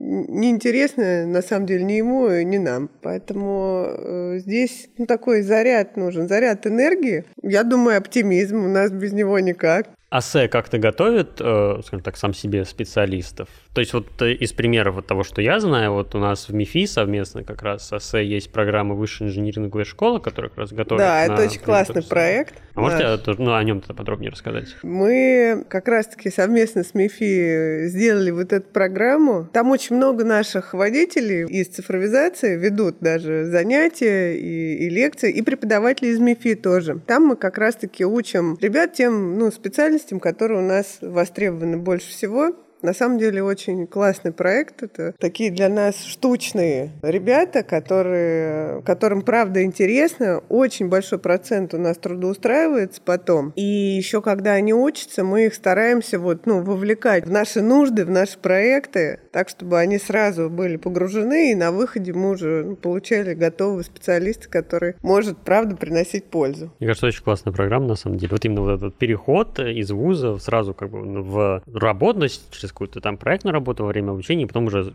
неинтересно, 0.00 1.26
на 1.26 1.42
самом 1.42 1.66
деле, 1.66 1.84
ни 1.84 1.94
ему, 1.94 2.28
ни 2.42 2.56
нам. 2.56 2.88
Поэтому 3.02 3.86
э, 3.88 4.38
здесь 4.38 4.88
ну, 4.96 5.06
такой 5.06 5.42
заряд 5.42 5.96
нужен, 5.96 6.28
заряд 6.28 6.66
энергии. 6.66 7.24
Я 7.42 7.62
думаю, 7.62 7.98
оптимизм 7.98 8.64
у 8.64 8.68
нас 8.68 8.90
без 8.90 9.12
него 9.12 9.38
никак. 9.38 9.88
АСЭ 10.10 10.48
как-то 10.48 10.78
готовит, 10.78 11.40
э, 11.40 11.80
скажем 11.84 12.02
так, 12.02 12.16
сам 12.16 12.32
себе 12.32 12.64
специалистов? 12.64 13.48
То 13.74 13.80
есть 13.80 13.92
вот 13.92 14.06
э, 14.22 14.32
из 14.32 14.52
примеров 14.54 14.94
вот 14.94 15.06
того, 15.06 15.22
что 15.22 15.42
я 15.42 15.60
знаю, 15.60 15.92
вот 15.92 16.14
у 16.14 16.18
нас 16.18 16.48
в 16.48 16.54
МИФИ 16.54 16.86
совместно 16.86 17.44
как 17.44 17.62
раз 17.62 17.86
с 17.86 17.92
АСЭ 17.92 18.24
есть 18.24 18.50
программа 18.50 18.94
высшей 18.94 19.26
инжиниринговой 19.26 19.84
школы, 19.84 20.18
которая 20.18 20.48
как 20.48 20.58
раз 20.58 20.72
готовит 20.72 21.00
Да, 21.00 21.24
это 21.24 21.44
очень 21.44 21.60
классный 21.60 22.02
проект. 22.02 22.54
А 22.74 22.80
можете 22.80 23.20
ну, 23.38 23.54
о 23.54 23.62
нем 23.62 23.80
подробнее 23.82 24.30
рассказать? 24.30 24.76
Мы 24.82 25.66
как 25.68 25.88
раз-таки 25.88 26.30
совместно 26.30 26.84
с 26.84 26.94
МИФИ 26.94 27.88
сделали 27.88 28.30
вот 28.30 28.52
эту 28.52 28.68
программу. 28.70 29.48
Там 29.52 29.70
очень 29.70 29.96
много 29.96 30.24
наших 30.24 30.72
водителей 30.72 31.44
из 31.46 31.68
цифровизации 31.68 32.56
ведут 32.56 32.96
даже 33.00 33.44
занятия 33.44 34.34
и, 34.36 34.86
и 34.86 34.88
лекции, 34.88 35.30
и 35.30 35.42
преподаватели 35.42 36.08
из 36.08 36.18
МИФИ 36.18 36.54
тоже. 36.54 37.00
Там 37.06 37.26
мы 37.26 37.36
как 37.36 37.58
раз-таки 37.58 38.06
учим 38.06 38.56
ребят 38.60 38.94
тем 38.94 39.38
ну, 39.38 39.50
специальностям, 39.50 39.97
специальностям, 39.98 40.20
которые 40.20 40.58
у 40.58 40.66
нас 40.66 40.98
востребованы 41.00 41.76
больше 41.76 42.10
всего. 42.10 42.52
На 42.82 42.94
самом 42.94 43.18
деле 43.18 43.42
очень 43.42 43.86
классный 43.86 44.32
проект. 44.32 44.82
Это 44.82 45.14
такие 45.18 45.50
для 45.50 45.68
нас 45.68 46.04
штучные 46.04 46.92
ребята, 47.02 47.62
которые, 47.62 48.82
которым 48.82 49.22
правда 49.22 49.62
интересно. 49.64 50.42
Очень 50.48 50.88
большой 50.88 51.18
процент 51.18 51.74
у 51.74 51.78
нас 51.78 51.98
трудоустраивается 51.98 53.00
потом. 53.04 53.52
И 53.56 53.62
еще 53.62 54.22
когда 54.22 54.52
они 54.52 54.72
учатся, 54.72 55.24
мы 55.24 55.46
их 55.46 55.54
стараемся 55.54 56.18
вот, 56.18 56.46
ну, 56.46 56.62
вовлекать 56.62 57.26
в 57.26 57.30
наши 57.30 57.62
нужды, 57.62 58.04
в 58.04 58.10
наши 58.10 58.38
проекты, 58.38 59.20
так, 59.32 59.48
чтобы 59.48 59.78
они 59.78 59.98
сразу 59.98 60.48
были 60.48 60.76
погружены, 60.76 61.52
и 61.52 61.54
на 61.54 61.72
выходе 61.72 62.12
мы 62.12 62.30
уже 62.30 62.64
ну, 62.64 62.76
получали 62.76 63.34
готового 63.34 63.82
специалиста, 63.82 64.48
который 64.48 64.94
может, 65.02 65.38
правда, 65.38 65.76
приносить 65.76 66.24
пользу. 66.24 66.72
Мне 66.78 66.88
кажется, 66.88 67.06
очень 67.06 67.22
классная 67.22 67.52
программа, 67.52 67.86
на 67.86 67.94
самом 67.96 68.18
деле. 68.18 68.30
Вот 68.32 68.44
именно 68.44 68.62
вот 68.62 68.76
этот 68.76 68.96
переход 68.96 69.58
из 69.58 69.90
вуза 69.90 70.38
сразу 70.38 70.74
как 70.74 70.90
бы 70.90 71.22
в 71.22 71.62
работность 71.72 72.42
через 72.50 72.67
через 72.68 72.72
какую-то 72.72 73.00
там 73.00 73.16
проектную 73.16 73.52
работу 73.52 73.84
во 73.84 73.88
время 73.88 74.12
обучения, 74.12 74.44
и 74.44 74.46
потом 74.46 74.66
уже 74.66 74.92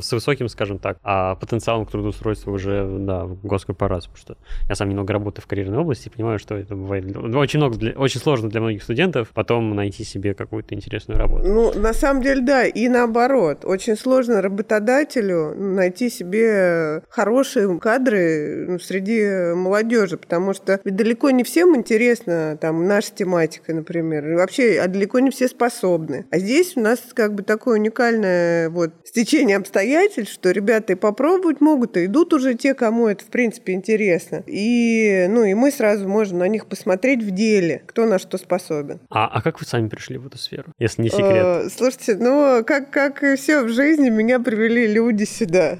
с 0.00 0.12
высоким, 0.12 0.48
скажем 0.48 0.78
так, 0.78 0.98
а 1.02 1.34
потенциалом 1.36 1.86
к 1.86 1.90
трудоустройству 1.90 2.52
уже, 2.52 2.86
да, 3.00 3.24
в 3.24 3.44
госкорпорацию, 3.46 4.12
потому 4.12 4.36
что 4.36 4.36
я 4.68 4.74
сам 4.74 4.88
немного 4.88 5.12
работаю 5.12 5.42
в 5.42 5.46
карьерной 5.46 5.78
области 5.78 6.08
и 6.08 6.10
понимаю, 6.10 6.38
что 6.38 6.54
это 6.54 6.74
бывает 6.74 7.04
очень 7.16 7.58
много, 7.58 7.76
для, 7.76 7.92
очень 7.92 8.20
сложно 8.20 8.48
для 8.48 8.60
многих 8.60 8.82
студентов 8.82 9.28
потом 9.34 9.74
найти 9.74 10.04
себе 10.04 10.34
какую-то 10.34 10.74
интересную 10.74 11.18
работу. 11.18 11.46
Ну, 11.46 11.72
на 11.74 11.92
самом 11.92 12.22
деле, 12.22 12.40
да, 12.40 12.66
и 12.66 12.88
наоборот. 12.88 13.64
Очень 13.64 13.96
сложно 13.96 14.42
работодателю 14.42 15.54
найти 15.54 16.10
себе 16.10 17.02
хорошие 17.08 17.78
кадры 17.78 18.66
ну, 18.68 18.78
среди 18.78 19.54
молодежи, 19.54 20.16
потому 20.16 20.54
что 20.54 20.80
ведь 20.84 20.96
далеко 20.96 21.30
не 21.30 21.44
всем 21.44 21.76
интересна 21.76 22.58
там 22.60 22.86
наша 22.86 23.12
тематика, 23.14 23.74
например, 23.74 24.34
вообще, 24.34 24.78
а 24.82 24.88
далеко 24.88 25.18
не 25.20 25.30
все 25.30 25.48
способны. 25.48 26.26
А 26.30 26.38
здесь 26.38 26.76
у 26.76 26.80
нас 26.80 27.00
как 27.14 27.34
бы 27.34 27.42
такое 27.42 27.78
уникальное 27.78 28.68
вот 28.70 28.92
стечение 29.04 29.56
обстоятельств, 29.56 30.34
что 30.34 30.50
ребята 30.50 30.92
и 30.92 30.96
попробовать 30.96 31.60
могут, 31.60 31.96
и 31.96 32.06
идут 32.06 32.32
уже 32.32 32.54
те, 32.54 32.74
кому 32.74 33.08
это 33.08 33.24
в 33.24 33.28
принципе 33.28 33.72
интересно. 33.72 34.42
И, 34.46 35.26
ну, 35.28 35.44
и 35.44 35.54
мы 35.54 35.70
сразу 35.70 36.08
можем 36.08 36.38
на 36.38 36.48
них 36.48 36.66
посмотреть 36.66 37.22
в 37.22 37.30
деле, 37.30 37.82
кто 37.86 38.06
на 38.06 38.18
что 38.18 38.38
способен. 38.38 39.00
А, 39.10 39.26
а 39.26 39.42
как 39.42 39.60
вы 39.60 39.66
сами 39.66 39.88
пришли 39.88 40.18
в 40.18 40.26
эту 40.26 40.38
сферу, 40.38 40.72
если 40.78 41.02
не 41.02 41.08
секрет? 41.08 41.44
Э, 41.44 41.68
слушайте, 41.74 42.16
ну, 42.16 42.64
как, 42.66 42.90
как 42.90 43.22
и 43.22 43.36
все 43.36 43.62
в 43.62 43.68
жизни, 43.68 44.10
меня 44.10 44.40
привели 44.40 44.86
люди 44.86 45.24
сюда. 45.24 45.78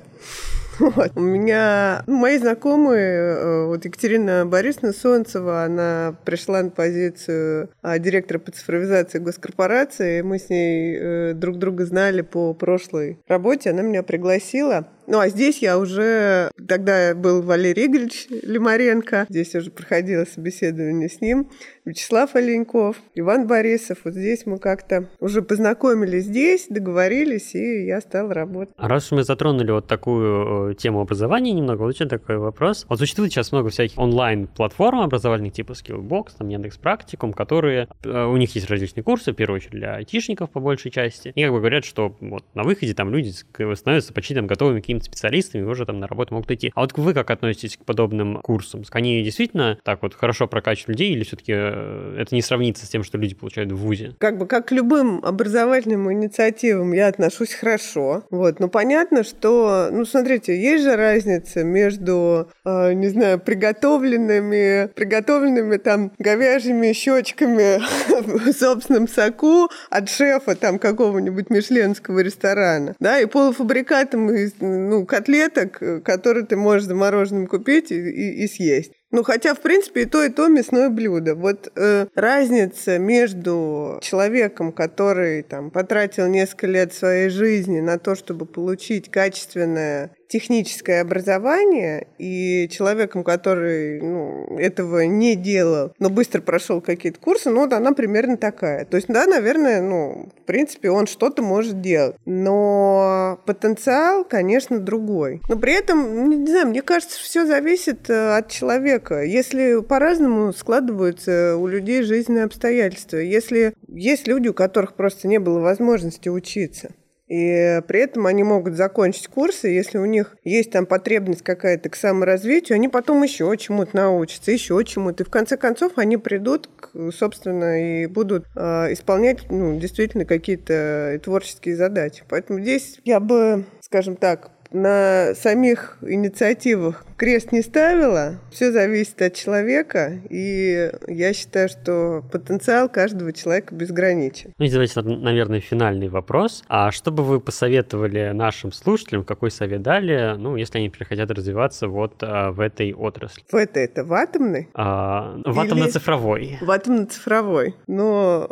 Вот. 0.79 1.13
У 1.15 1.21
меня 1.21 2.03
мои 2.07 2.39
знакомые, 2.39 3.37
э, 3.37 3.67
вот 3.67 3.85
Екатерина 3.85 4.47
Борисовна 4.47 4.93
Солнцева, 4.93 5.65
она 5.65 6.17
пришла 6.25 6.63
на 6.63 6.71
позицию 6.71 7.71
а, 7.83 7.99
директора 7.99 8.39
по 8.39 8.51
цифровизации 8.51 9.19
госкорпорации. 9.19 10.23
Мы 10.23 10.39
с 10.39 10.49
ней 10.49 10.97
э, 10.99 11.33
друг 11.35 11.59
друга 11.59 11.85
знали 11.85 12.23
по 12.23 12.55
прошлой 12.55 13.19
работе. 13.27 13.71
Она 13.71 13.83
меня 13.83 14.03
пригласила. 14.03 14.89
Ну, 15.07 15.19
а 15.19 15.29
здесь 15.29 15.59
я 15.59 15.79
уже... 15.79 16.51
Тогда 16.67 17.15
был 17.15 17.43
Валерий 17.43 17.87
Игоревич 17.87 18.27
Лимаренко. 18.31 19.27
Здесь 19.29 19.55
уже 19.55 19.71
проходило 19.71 20.25
собеседование 20.25 21.09
с 21.09 21.21
ним. 21.21 21.51
Вячеслав 21.85 22.35
Оленьков, 22.35 22.97
Иван 23.15 23.47
Борисов. 23.47 23.99
Вот 24.05 24.15
здесь 24.15 24.47
мы 24.47 24.59
как-то 24.59 25.11
уже 25.21 25.43
познакомились 25.43 26.25
здесь, 26.25 26.67
договорились, 26.71 27.55
и 27.55 27.85
я 27.85 28.01
стала 28.01 28.33
работать. 28.33 28.75
А 28.79 28.89
раз 28.89 29.07
уж 29.07 29.19
мы 29.19 29.25
затронули 29.25 29.71
вот 29.71 29.87
такую 29.87 30.71
э, 30.71 30.75
тему 30.77 31.01
образования 31.01 31.53
немного, 31.53 31.83
вот 31.83 31.95
еще 31.95 32.07
такой 32.07 32.39
вопрос. 32.39 32.87
Вот 32.89 32.99
существует 32.99 33.33
сейчас 33.33 33.53
много 33.53 33.69
всяких 33.69 33.99
онлайн-платформ 33.99 35.01
образовательных, 35.01 35.53
типа 35.53 35.73
Skillbox, 35.73 36.29
там 36.39 36.49
Яндекс 36.49 36.79
Практикум, 36.79 37.35
которые... 37.35 37.89
Э, 38.03 38.25
у 38.25 38.37
них 38.39 38.55
есть 38.55 38.71
различные 38.71 39.05
курсы, 39.05 39.33
в 39.33 39.37
первую 39.37 39.57
очередь 39.57 39.73
для 39.73 39.97
айтишников 39.97 40.51
по 40.51 40.61
большей 40.61 40.91
части. 40.91 41.33
И 41.35 41.43
как 41.43 41.53
бы 41.53 41.59
говорят, 41.59 41.85
что 41.85 42.17
вот 42.21 42.45
на 42.55 42.63
выходе 42.63 42.95
там 42.95 43.11
люди 43.11 43.33
становятся 43.75 44.15
почти 44.15 44.35
там 44.35 44.47
готовыми 44.47 44.81
к 44.81 44.89
какими-то 44.95 45.05
специалистами, 45.05 45.63
уже 45.63 45.87
там 45.87 46.01
на 46.01 46.07
работу 46.07 46.35
могут 46.35 46.51
идти. 46.51 46.73
А 46.75 46.81
вот 46.81 46.97
вы 46.97 47.15
как 47.15 47.31
относитесь 47.31 47.77
к 47.77 47.85
подобным 47.85 48.41
курсам? 48.43 48.83
Они 48.91 49.23
действительно 49.23 49.79
так 49.83 50.03
вот 50.03 50.15
хорошо 50.15 50.47
прокачивают 50.47 51.01
людей 51.01 51.13
или 51.13 51.25
все-таки 51.25 51.53
э, 51.55 52.17
это 52.21 52.35
не 52.35 52.43
сравнится 52.43 52.87
с 52.87 52.89
тем, 52.89 53.03
что 53.03 53.19
люди 53.19 53.35
получают 53.35 53.73
в 53.73 53.77
ВУЗе? 53.77 54.15
Как 54.19 54.39
бы 54.39 54.47
как 54.47 54.69
к 54.69 54.73
любым 54.73 55.21
образовательным 55.25 56.13
инициативам 56.13 56.93
я 56.93 57.09
отношусь 57.09 57.53
хорошо. 57.53 58.25
Вот. 58.31 58.61
Но 58.61 58.69
понятно, 58.69 59.25
что, 59.25 59.89
ну, 59.91 60.05
смотрите, 60.05 60.61
есть 60.61 60.85
же 60.85 60.97
разница 60.97 61.65
между, 61.65 62.49
э, 62.65 62.93
не 62.93 63.09
знаю, 63.09 63.41
приготовленными, 63.41 64.89
приготовленными 64.95 65.77
там 65.77 66.13
говяжьими 66.19 66.93
щечками 66.93 67.81
в 68.21 68.53
собственном 68.53 69.09
соку 69.09 69.69
от 69.91 70.09
шефа 70.09 70.55
там 70.55 70.79
какого-нибудь 70.79 71.51
мишленского 71.51 72.21
ресторана, 72.21 72.95
да, 73.01 73.19
и 73.21 73.27
полуфабрикатом 73.27 74.31
из 74.31 74.53
ну, 74.89 75.07
котлеток, 75.07 75.83
э, 75.83 76.01
которые 76.01 76.47
ты 76.47 76.57
можешь 76.57 76.87
замороженным 76.87 77.47
купить 77.47 77.91
и, 77.91 77.97
и, 77.97 78.45
и 78.45 78.47
съесть. 78.47 78.93
Ну, 79.11 79.23
хотя, 79.23 79.55
в 79.55 79.61
принципе, 79.61 80.03
и 80.03 80.07
то, 80.07 80.25
и 80.25 80.29
то 80.29 80.49
мясное 80.49 80.89
блюдо. 80.89 81.37
Вот 81.37 81.71
э, 81.77 82.07
разница 82.17 82.99
между 82.99 84.01
человеком, 84.03 84.73
который 84.73 85.43
там 85.43 85.71
потратил 85.71 86.27
несколько 86.27 86.67
лет 86.67 86.93
своей 86.93 87.29
жизни 87.29 87.79
на 87.79 87.99
то, 87.99 88.17
чтобы 88.17 88.45
получить 88.45 89.13
качественное 89.13 90.17
техническое 90.29 91.01
образование, 91.01 92.09
и 92.19 92.69
человеком, 92.71 93.25
который 93.25 94.01
ну, 94.01 94.59
этого 94.59 95.07
не 95.07 95.37
делал, 95.37 95.93
но 95.99 96.11
быстро 96.11 96.41
прошел 96.41 96.81
какие-то 96.81 97.21
курсы, 97.21 97.51
ну, 97.51 97.61
вот 97.61 97.73
она 97.73 97.93
примерно 97.93 98.37
такая. 98.37 98.85
То 98.85 98.97
есть, 98.97 99.09
да, 99.09 99.27
наверное, 99.27 99.81
ну, 99.81 100.29
в 100.43 100.47
принципе, 100.47 100.91
он 100.91 101.07
что-то 101.07 101.43
может 101.43 101.81
делать. 101.81 102.17
Но 102.25 103.41
потенциал, 103.47 104.25
конечно, 104.25 104.79
другой. 104.79 105.41
Но 105.49 105.57
при 105.57 105.75
этом, 105.75 106.29
не 106.31 106.47
знаю, 106.47 106.69
мне 106.69 106.83
кажется, 106.83 107.19
все 107.19 107.47
зависит 107.47 108.09
э, 108.11 108.37
от 108.37 108.51
человека. 108.51 109.23
Если 109.23 109.81
по-разному 109.81 110.53
складываются 110.53 111.57
у 111.57 111.67
людей 111.67 112.03
жизненные 112.03 112.45
обстоятельства. 112.45 113.19
Если 113.19 113.75
есть 113.89 114.27
люди, 114.27 114.49
у 114.49 114.55
которых 114.55 114.95
просто 114.95 115.29
не 115.29 115.39
было 115.39 115.61
возможности 115.61 116.29
учиться, 116.29 116.91
и 117.35 117.83
при 117.89 118.01
этом 118.01 118.27
они 118.27 118.45
могут 118.45 118.75
закончить 118.75 119.27
курсы, 119.27 119.67
если 119.67 119.99
у 119.99 120.05
них 120.05 120.37
есть 120.45 120.71
там 120.71 120.87
потребность 120.87 121.43
какая-то 121.43 121.89
к 121.89 121.97
саморазвитию, 121.97 122.77
они 122.77 122.89
потом 122.89 123.25
еще 123.25 123.53
чему-то 123.59 123.97
научатся, 123.97 124.53
еще 124.53 124.81
чему-то. 124.85 125.25
И 125.25 125.27
в 125.27 125.31
конце 125.31 125.57
концов 125.57 125.95
они 125.97 126.17
придут, 126.17 126.69
собственно, 127.13 128.03
и 128.03 128.07
будут 128.07 128.47
э, 128.55 128.93
исполнять 128.93 129.51
ну, 129.51 129.77
действительно 129.81 130.25
какие-то 130.25 131.21
творческие 131.25 131.75
задачи. 131.75 132.23
Поэтому 132.29 132.61
здесь 132.61 133.01
я 133.05 133.19
бы, 133.19 133.65
скажем 133.81 134.15
так, 134.15 134.51
на 134.75 135.35
самих 135.35 135.97
инициативах 136.03 137.05
крест 137.17 137.53
не 137.53 137.63
ставила. 137.63 138.41
Все 138.51 138.73
зависит 138.73 139.23
от 139.23 139.35
человека, 139.35 140.21
и 140.29 140.91
я 141.07 141.33
считаю, 141.33 141.69
что 141.69 142.23
потенциал 142.31 142.89
каждого 142.89 143.33
человека 143.33 143.75
безграничен. 143.75 144.53
Ну 144.59 144.65
и 144.65 144.71
давайте, 144.71 145.01
наверное, 145.01 145.61
финальный 145.61 146.09
вопрос. 146.09 146.65
А 146.69 146.91
что 146.91 147.13
бы 147.13 147.23
вы 147.23 147.41
посоветовали 147.41 148.33
нашим 148.35 148.73
слушателям, 148.73 149.25
какой 149.25 149.51
совет 149.51 149.83
дали, 149.83 150.37
ну, 150.37 150.57
если 150.57 150.79
они 150.79 150.91
хотят 150.91 151.31
развиваться 151.31 151.87
вот 151.89 152.17
а, 152.23 152.51
в 152.51 152.61
этой 152.61 152.93
отрасли? 152.93 153.45
В 153.51 153.55
этой, 153.55 153.85
это 153.85 154.05
в 154.05 154.13
атомной? 154.13 154.69
А, 154.75 155.41
в 155.45 155.59
атомно-цифровой. 155.59 156.59
В 156.61 156.71
атомно-цифровой. 156.71 157.77
Но 157.87 158.51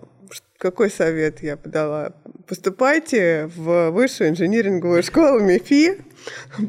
какой 0.62 0.90
совет 0.90 1.42
я 1.42 1.56
подала? 1.56 2.12
Поступайте 2.46 3.50
в 3.56 3.90
высшую 3.90 4.30
инжиниринговую 4.30 5.02
школу 5.02 5.40
МИФИ. 5.40 5.98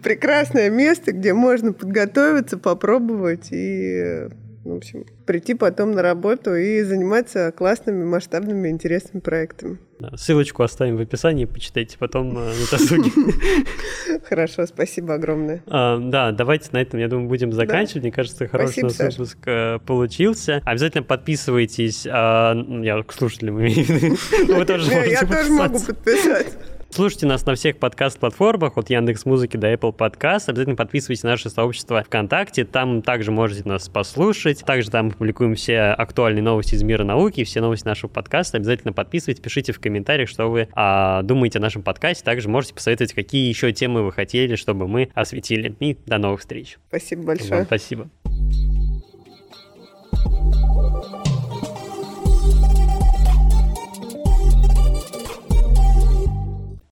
Прекрасное 0.02 0.72
место, 0.72 1.12
где 1.12 1.36
можно 1.36 1.74
подготовиться, 1.74 2.58
попробовать 2.58 3.50
и 3.52 4.30
в 4.64 4.74
общем, 4.74 5.06
прийти 5.26 5.54
потом 5.54 5.92
на 5.92 6.02
работу 6.02 6.56
и 6.56 6.82
заниматься 6.84 7.52
классными, 7.52 8.04
масштабными, 8.04 8.70
интересными 8.70 9.20
проектами. 9.22 9.78
Ссылочку 10.16 10.64
оставим 10.64 10.98
в 10.98 11.02
описании, 11.02 11.46
почитайте 11.46 11.98
потом 11.98 12.34
на 12.34 12.52
досуге. 12.72 13.12
Хорошо, 14.30 14.66
спасибо 14.66 15.14
огромное. 15.16 15.64
А, 15.68 15.98
да, 15.98 16.32
давайте 16.32 16.70
на 16.72 16.82
этом, 16.82 17.00
я 17.00 17.08
думаю, 17.08 17.28
будем 17.28 17.52
заканчивать. 17.54 18.04
Мне 18.04 18.12
кажется, 18.12 18.48
хороший 18.48 18.80
спасибо, 18.80 19.12
выпуск 19.12 19.38
э, 19.46 19.80
получился. 19.86 20.62
Обязательно 20.66 21.04
подписывайтесь. 21.04 22.06
А, 22.10 22.54
я 22.82 23.02
к 23.04 23.14
слушателям 23.14 23.60
имею 23.62 23.86
в 23.86 23.90
виду. 23.90 24.18
Я 25.14 25.26
тоже 25.26 25.52
могу 25.52 25.80
подписать. 25.80 26.54
Слушайте 26.94 27.26
нас 27.26 27.44
на 27.48 27.56
всех 27.56 27.78
подкаст-платформах, 27.78 28.78
от 28.78 28.92
Яндекс 28.92 29.26
Музыки 29.26 29.58
до 29.58 29.74
Apple 29.74 29.98
Podcast. 29.98 30.44
Обязательно 30.46 30.76
подписывайтесь 30.76 31.24
на 31.24 31.32
наше 31.32 31.50
сообщество 31.50 32.04
ВКонтакте. 32.04 32.66
Там 32.66 33.02
также 33.02 33.32
можете 33.32 33.68
нас 33.68 33.90
послушать. 33.90 34.64
Также 34.64 34.92
там 34.92 35.10
публикуем 35.10 35.56
все 35.56 35.80
актуальные 35.86 36.44
новости 36.44 36.76
из 36.76 36.84
мира 36.84 37.04
науки, 37.04 37.46
все 37.46 37.62
новости 37.62 37.88
нашего 37.88 38.12
подкаста. 38.12 38.58
Обязательно 38.58 38.94
подписывайтесь, 38.94 39.42
пишите 39.42 39.74
в 39.74 39.80
комментариях, 39.80 40.30
что 40.30 40.46
вы 40.52 40.68
а, 40.74 41.24
думаете 41.24 41.58
о 41.58 41.64
нашем 41.64 41.82
подкасте. 41.82 42.24
Также 42.24 42.48
можете 42.48 42.76
посоветовать, 42.76 43.14
какие 43.14 43.50
еще 43.50 43.72
темы 43.72 44.04
вы 44.04 44.12
хотели, 44.12 44.54
чтобы 44.56 44.88
мы 44.88 45.10
осветили. 45.16 45.76
И 45.80 45.98
до 46.06 46.20
новых 46.20 46.42
встреч. 46.42 46.78
Спасибо 46.90 47.24
большое. 47.24 47.56
Вам 47.56 47.66
спасибо. 47.66 48.08